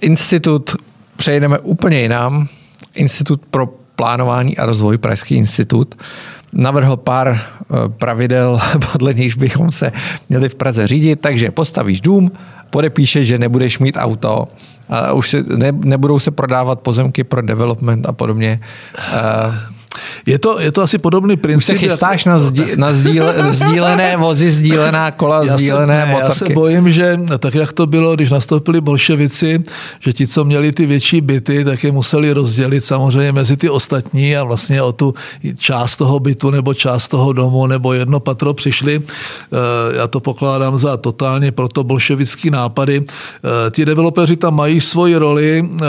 Institut 0.01 0.75
přejdeme 1.17 1.59
úplně 1.59 2.01
jinam. 2.01 2.47
Institut 2.93 3.41
pro 3.51 3.67
plánování 3.95 4.57
a 4.57 4.65
rozvoj, 4.65 4.97
Pražský 4.97 5.35
institut, 5.35 5.95
navrhl 6.55 6.97
pár 6.97 7.27
eh, 7.27 7.75
pravidel, 7.87 8.59
podle 8.91 9.13
nichž 9.13 9.35
bychom 9.35 9.71
se 9.71 9.91
měli 10.29 10.49
v 10.49 10.55
Praze 10.55 10.87
řídit. 10.87 11.21
Takže 11.21 11.51
postavíš 11.51 12.01
dům, 12.01 12.31
podepíšeš, 12.69 13.27
že 13.27 13.39
nebudeš 13.39 13.79
mít 13.79 13.97
auto, 13.97 14.47
a 14.89 15.13
už 15.13 15.29
se, 15.29 15.43
ne, 15.43 15.71
nebudou 15.71 16.19
se 16.19 16.31
prodávat 16.31 16.79
pozemky 16.79 17.23
pro 17.23 17.41
development 17.41 18.05
a 18.05 18.11
podobně. 18.11 18.59
Je 20.25 20.39
to, 20.39 20.59
je 20.59 20.71
to 20.71 20.81
asi 20.81 20.97
podobný 20.97 21.37
princip. 21.37 21.75
Už 21.75 21.81
se 21.81 21.87
chystáš 21.87 22.25
jako... 22.25 22.29
na, 22.29 22.39
zdí, 22.39 22.63
na 22.75 22.93
sdíle, 22.93 23.35
sdílené 23.51 24.17
vozy, 24.25 24.51
sdílená 24.51 25.11
kola, 25.11 25.43
já 25.45 25.57
sdílené 25.57 26.01
se, 26.01 26.05
ne, 26.05 26.11
motorky? 26.11 26.29
Já 26.29 26.33
se 26.33 26.49
bojím, 26.49 26.89
že 26.89 27.19
tak 27.39 27.55
jak 27.55 27.73
to 27.73 27.87
bylo, 27.87 28.15
když 28.15 28.31
nastoupili 28.31 28.81
bolševici, 28.81 29.63
že 29.99 30.13
ti, 30.13 30.27
co 30.27 30.45
měli 30.45 30.71
ty 30.71 30.85
větší 30.85 31.21
byty, 31.21 31.65
tak 31.65 31.83
je 31.83 31.91
museli 31.91 32.31
rozdělit 32.31 32.85
samozřejmě 32.85 33.31
mezi 33.31 33.57
ty 33.57 33.69
ostatní 33.69 34.37
a 34.37 34.43
vlastně 34.43 34.81
o 34.81 34.91
tu 34.91 35.13
část 35.57 35.95
toho 35.95 36.19
bytu 36.19 36.49
nebo 36.49 36.73
část 36.73 37.07
toho 37.07 37.33
domu 37.33 37.67
nebo 37.67 37.93
jedno 37.93 38.19
patro 38.19 38.53
přišli. 38.53 39.01
Eh, 39.01 39.97
já 39.97 40.07
to 40.07 40.19
pokládám 40.19 40.77
za 40.77 40.97
totálně 40.97 41.51
proto 41.51 41.83
bolševický 41.83 42.49
nápady. 42.49 43.03
Eh, 43.05 43.71
ti 43.71 43.85
developeři 43.85 44.35
tam 44.35 44.55
mají 44.55 44.81
svoji 44.81 45.15
roli. 45.15 45.61
Eh, 45.61 45.85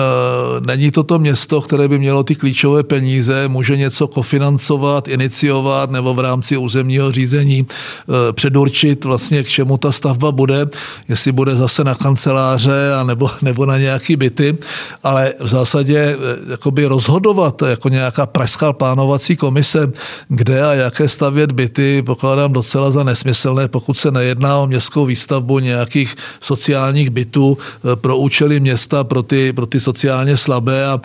není 0.60 0.90
to 0.90 1.02
to 1.02 1.18
město, 1.18 1.60
které 1.60 1.88
by 1.88 1.98
mělo 1.98 2.22
ty 2.22 2.34
klíčové 2.34 2.82
peníze, 2.82 3.48
může 3.48 3.76
něco 3.76 3.95
kofinancovat, 4.04 5.08
iniciovat 5.08 5.90
nebo 5.90 6.14
v 6.14 6.20
rámci 6.20 6.56
územního 6.56 7.12
řízení 7.12 7.66
eh, 7.66 8.32
předurčit 8.32 9.04
vlastně, 9.04 9.42
k 9.42 9.48
čemu 9.48 9.78
ta 9.78 9.92
stavba 9.92 10.32
bude, 10.32 10.66
jestli 11.08 11.32
bude 11.32 11.56
zase 11.56 11.84
na 11.84 11.94
kanceláře 11.94 12.94
a 13.00 13.02
nebo, 13.04 13.30
nebo 13.42 13.66
na 13.66 13.78
nějaký 13.78 14.16
byty, 14.16 14.58
ale 15.02 15.34
v 15.40 15.48
zásadě 15.48 15.98
eh, 15.98 16.16
jakoby 16.50 16.86
rozhodovat 16.86 17.62
jako 17.62 17.88
nějaká 17.88 18.26
pražská 18.26 18.72
plánovací 18.72 19.36
komise, 19.36 19.92
kde 20.28 20.62
a 20.62 20.74
jaké 20.74 21.08
stavět 21.08 21.52
byty, 21.52 22.02
pokládám 22.02 22.52
docela 22.52 22.90
za 22.90 23.04
nesmyslné, 23.04 23.68
pokud 23.68 23.94
se 23.98 24.10
nejedná 24.10 24.58
o 24.58 24.66
městskou 24.66 25.06
výstavbu 25.06 25.58
nějakých 25.58 26.16
sociálních 26.40 27.10
bytů 27.10 27.58
eh, 27.58 27.96
pro 27.96 28.16
účely 28.16 28.60
města, 28.60 29.04
pro 29.04 29.22
ty, 29.22 29.52
pro 29.52 29.66
ty 29.66 29.80
sociálně 29.80 30.36
slabé. 30.36 30.86
A 30.86 31.00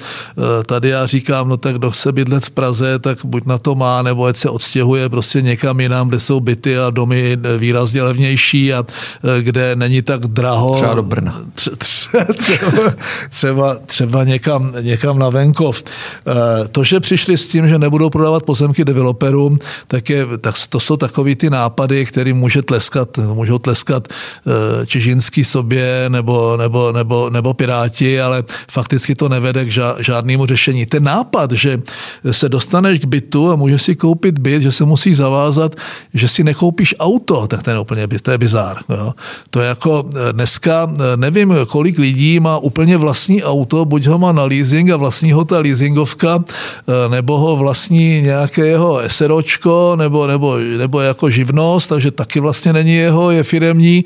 tady 0.66 0.90
já 0.90 1.08
říkám, 1.08 1.50
no 1.50 1.58
tak 1.58 1.76
kdo 1.76 1.92
chce 1.92 2.12
bydlet 2.12 2.46
v 2.46 2.50
Praze, 2.50 2.81
tak 3.00 3.26
buď 3.26 3.46
na 3.46 3.58
to 3.58 3.76
má, 3.76 4.02
nebo 4.02 4.26
ať 4.26 4.38
se 4.38 4.50
odstěhuje 4.50 5.10
prostě 5.10 5.42
někam 5.42 5.80
jinam, 5.80 6.10
kde 6.10 6.20
jsou 6.20 6.40
byty 6.40 6.78
a 6.78 6.90
domy 6.90 7.38
výrazně 7.58 8.02
levnější 8.02 8.74
a 8.74 8.86
e, 9.38 9.42
kde 9.42 9.76
není 9.76 10.02
tak 10.02 10.28
draho. 10.28 10.76
Třeba 10.76 10.94
do 10.94 11.04
Brna. 11.04 11.42
Třeba, 11.78 12.94
třeba, 13.30 13.78
třeba 13.86 14.24
někam, 14.24 14.74
někam 14.82 15.20
na 15.20 15.30
venkov. 15.30 15.84
E, 15.84 16.68
to, 16.68 16.84
že 16.84 17.00
přišli 17.00 17.38
s 17.38 17.48
tím, 17.48 17.70
že 17.70 17.80
nebudou 17.80 18.10
prodávat 18.10 18.44
pozemky 18.44 18.86
developerům, 18.86 19.58
tak, 19.88 20.10
je, 20.10 20.26
tak 20.42 20.56
to 20.70 20.80
jsou 20.80 20.98
takový 20.98 21.36
ty 21.36 21.50
nápady, 21.50 22.06
který 22.06 22.34
může 22.34 22.62
tleskat, 22.62 23.18
můžou 23.18 23.58
tleskat 23.58 24.08
e, 24.08 24.86
Čižinský 24.86 25.44
sobě 25.44 26.06
nebo, 26.10 26.58
nebo, 26.58 26.92
nebo, 26.92 27.30
nebo 27.30 27.54
Piráti, 27.54 28.22
ale 28.22 28.44
fakticky 28.72 29.16
to 29.16 29.30
nevede 29.30 29.66
k 29.66 29.72
žádnému 30.00 30.46
řešení. 30.46 30.86
Ten 30.86 31.04
nápad, 31.04 31.52
že 31.52 31.80
se 32.32 32.50
dostaneš 32.72 33.00
k 33.00 33.06
bytu 33.06 33.52
a 33.52 33.56
můžeš 33.56 33.82
si 33.82 33.96
koupit 33.96 34.40
byt, 34.40 34.62
že 34.62 34.72
se 34.72 34.86
musí 34.86 35.14
zavázat, 35.14 35.76
že 36.14 36.28
si 36.28 36.44
nekoupíš 36.44 36.96
auto, 37.00 37.48
tak 37.48 37.64
ten 37.64 37.76
je 37.76 37.80
úplně 37.80 38.08
to 38.08 38.32
je 38.32 38.38
bizár. 38.38 38.78
Jo. 38.90 39.14
To 39.50 39.60
je 39.60 39.68
jako 39.68 40.06
eh, 40.08 40.34
dneska, 40.34 40.88
eh, 40.88 41.18
nevím, 41.18 41.54
kolik 41.68 42.00
lidí 42.00 42.40
má 42.40 42.58
úplně 42.58 42.98
vlastní 42.98 43.44
auto, 43.44 43.86
buď 43.86 44.08
ho 44.08 44.18
má 44.18 44.32
na 44.32 44.44
leasing 44.44 44.90
a 44.90 44.98
vlastní 44.98 45.32
ho 45.32 45.44
ta 45.44 45.60
leasingovka, 45.60 46.40
eh, 46.48 47.10
nebo 47.10 47.38
ho 47.38 47.56
vlastní 47.56 48.22
nějaké 48.22 48.68
jeho 48.68 49.02
SROčko, 49.08 49.96
nebo, 50.00 50.28
nebo, 50.28 50.58
nebo 50.58 51.02
jako 51.02 51.30
živnost, 51.30 51.90
takže 51.92 52.12
taky 52.12 52.40
vlastně 52.40 52.74
není 52.74 52.96
jeho, 52.96 53.32
je 53.32 53.44
firemní, 53.44 54.06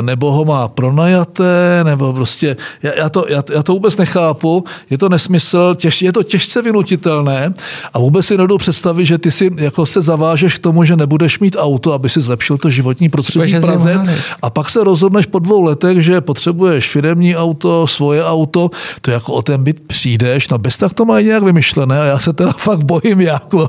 nebo 0.00 0.32
ho 0.32 0.44
má 0.44 0.68
pronajaté, 0.68 1.82
nebo 1.82 2.12
prostě, 2.12 2.56
já, 2.82 2.92
já, 2.96 3.08
to, 3.08 3.26
já, 3.28 3.42
já 3.54 3.62
to 3.62 3.72
vůbec 3.72 3.96
nechápu, 3.96 4.64
je 4.90 4.98
to 4.98 5.08
nesmysl, 5.08 5.74
těž, 5.74 6.02
je 6.02 6.12
to 6.12 6.22
těžce 6.22 6.62
vynutitelné 6.62 7.54
a 7.92 8.03
vůbec 8.04 8.26
si 8.26 8.32
nedodu 8.32 8.58
představit, 8.58 9.06
že 9.06 9.18
ty 9.18 9.30
si 9.30 9.50
jako 9.56 9.86
se 9.86 10.02
zavážeš 10.02 10.58
k 10.58 10.58
tomu, 10.58 10.84
že 10.84 10.96
nebudeš 10.96 11.38
mít 11.38 11.56
auto, 11.58 11.92
aby 11.92 12.08
si 12.08 12.20
zlepšil 12.20 12.58
to 12.58 12.70
životní 12.70 13.08
prostředí 13.08 13.54
v 13.54 13.60
Praze. 13.60 14.04
a 14.42 14.50
pak 14.50 14.70
se 14.70 14.84
rozhodneš 14.84 15.26
po 15.26 15.38
dvou 15.38 15.62
letech, 15.62 16.02
že 16.02 16.20
potřebuješ 16.20 16.90
firemní 16.90 17.36
auto, 17.36 17.86
svoje 17.86 18.24
auto, 18.24 18.70
to 19.02 19.10
jako 19.10 19.32
o 19.32 19.42
ten 19.42 19.64
byt 19.64 19.80
přijdeš, 19.86 20.48
no 20.48 20.58
bez 20.58 20.78
tak 20.78 20.92
to 20.92 21.04
mají 21.04 21.26
nějak 21.26 21.42
vymyšlené 21.42 22.00
a 22.00 22.04
já 22.04 22.18
se 22.18 22.32
teda 22.32 22.52
fakt 22.52 22.82
bojím 22.82 23.20
jako. 23.20 23.68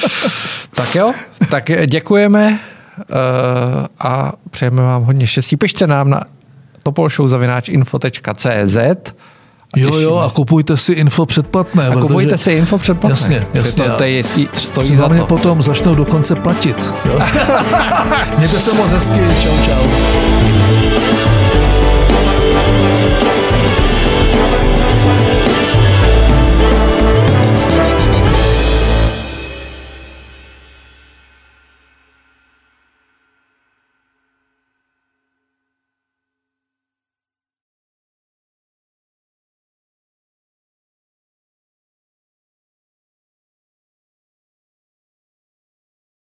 tak 0.74 0.94
jo, 0.94 1.12
tak 1.50 1.70
děkujeme 1.86 2.58
eh, 3.00 3.04
a 3.98 4.32
přejeme 4.50 4.82
vám 4.82 5.02
hodně 5.02 5.26
štěstí. 5.26 5.56
Pište 5.56 5.86
nám 5.86 6.10
na 6.10 6.22
topolshowzavináčinfo.cz 6.82 8.76
Jo, 9.76 9.98
jo, 9.98 10.16
a 10.16 10.30
kupujte 10.30 10.76
si 10.76 10.92
info 10.92 11.26
předplatné. 11.26 11.86
A 11.86 11.90
protože... 11.90 12.02
kupujte 12.02 12.38
si 12.38 12.52
info 12.52 12.78
předplatné. 12.78 13.12
Jasně, 13.12 13.46
jasně. 13.54 13.84
To, 13.84 13.96
to 13.96 14.04
je, 14.04 14.22
stojí 14.54 14.96
za 14.96 15.08
to. 15.08 15.26
potom 15.26 15.62
začnou 15.62 15.94
dokonce 15.94 16.34
platit. 16.34 16.92
Jo? 17.04 17.20
Mějte 18.38 18.60
se 18.60 18.72
moc 18.72 18.90
hezky. 18.90 19.20
Čau, 19.42 19.56
čau. 19.66 20.35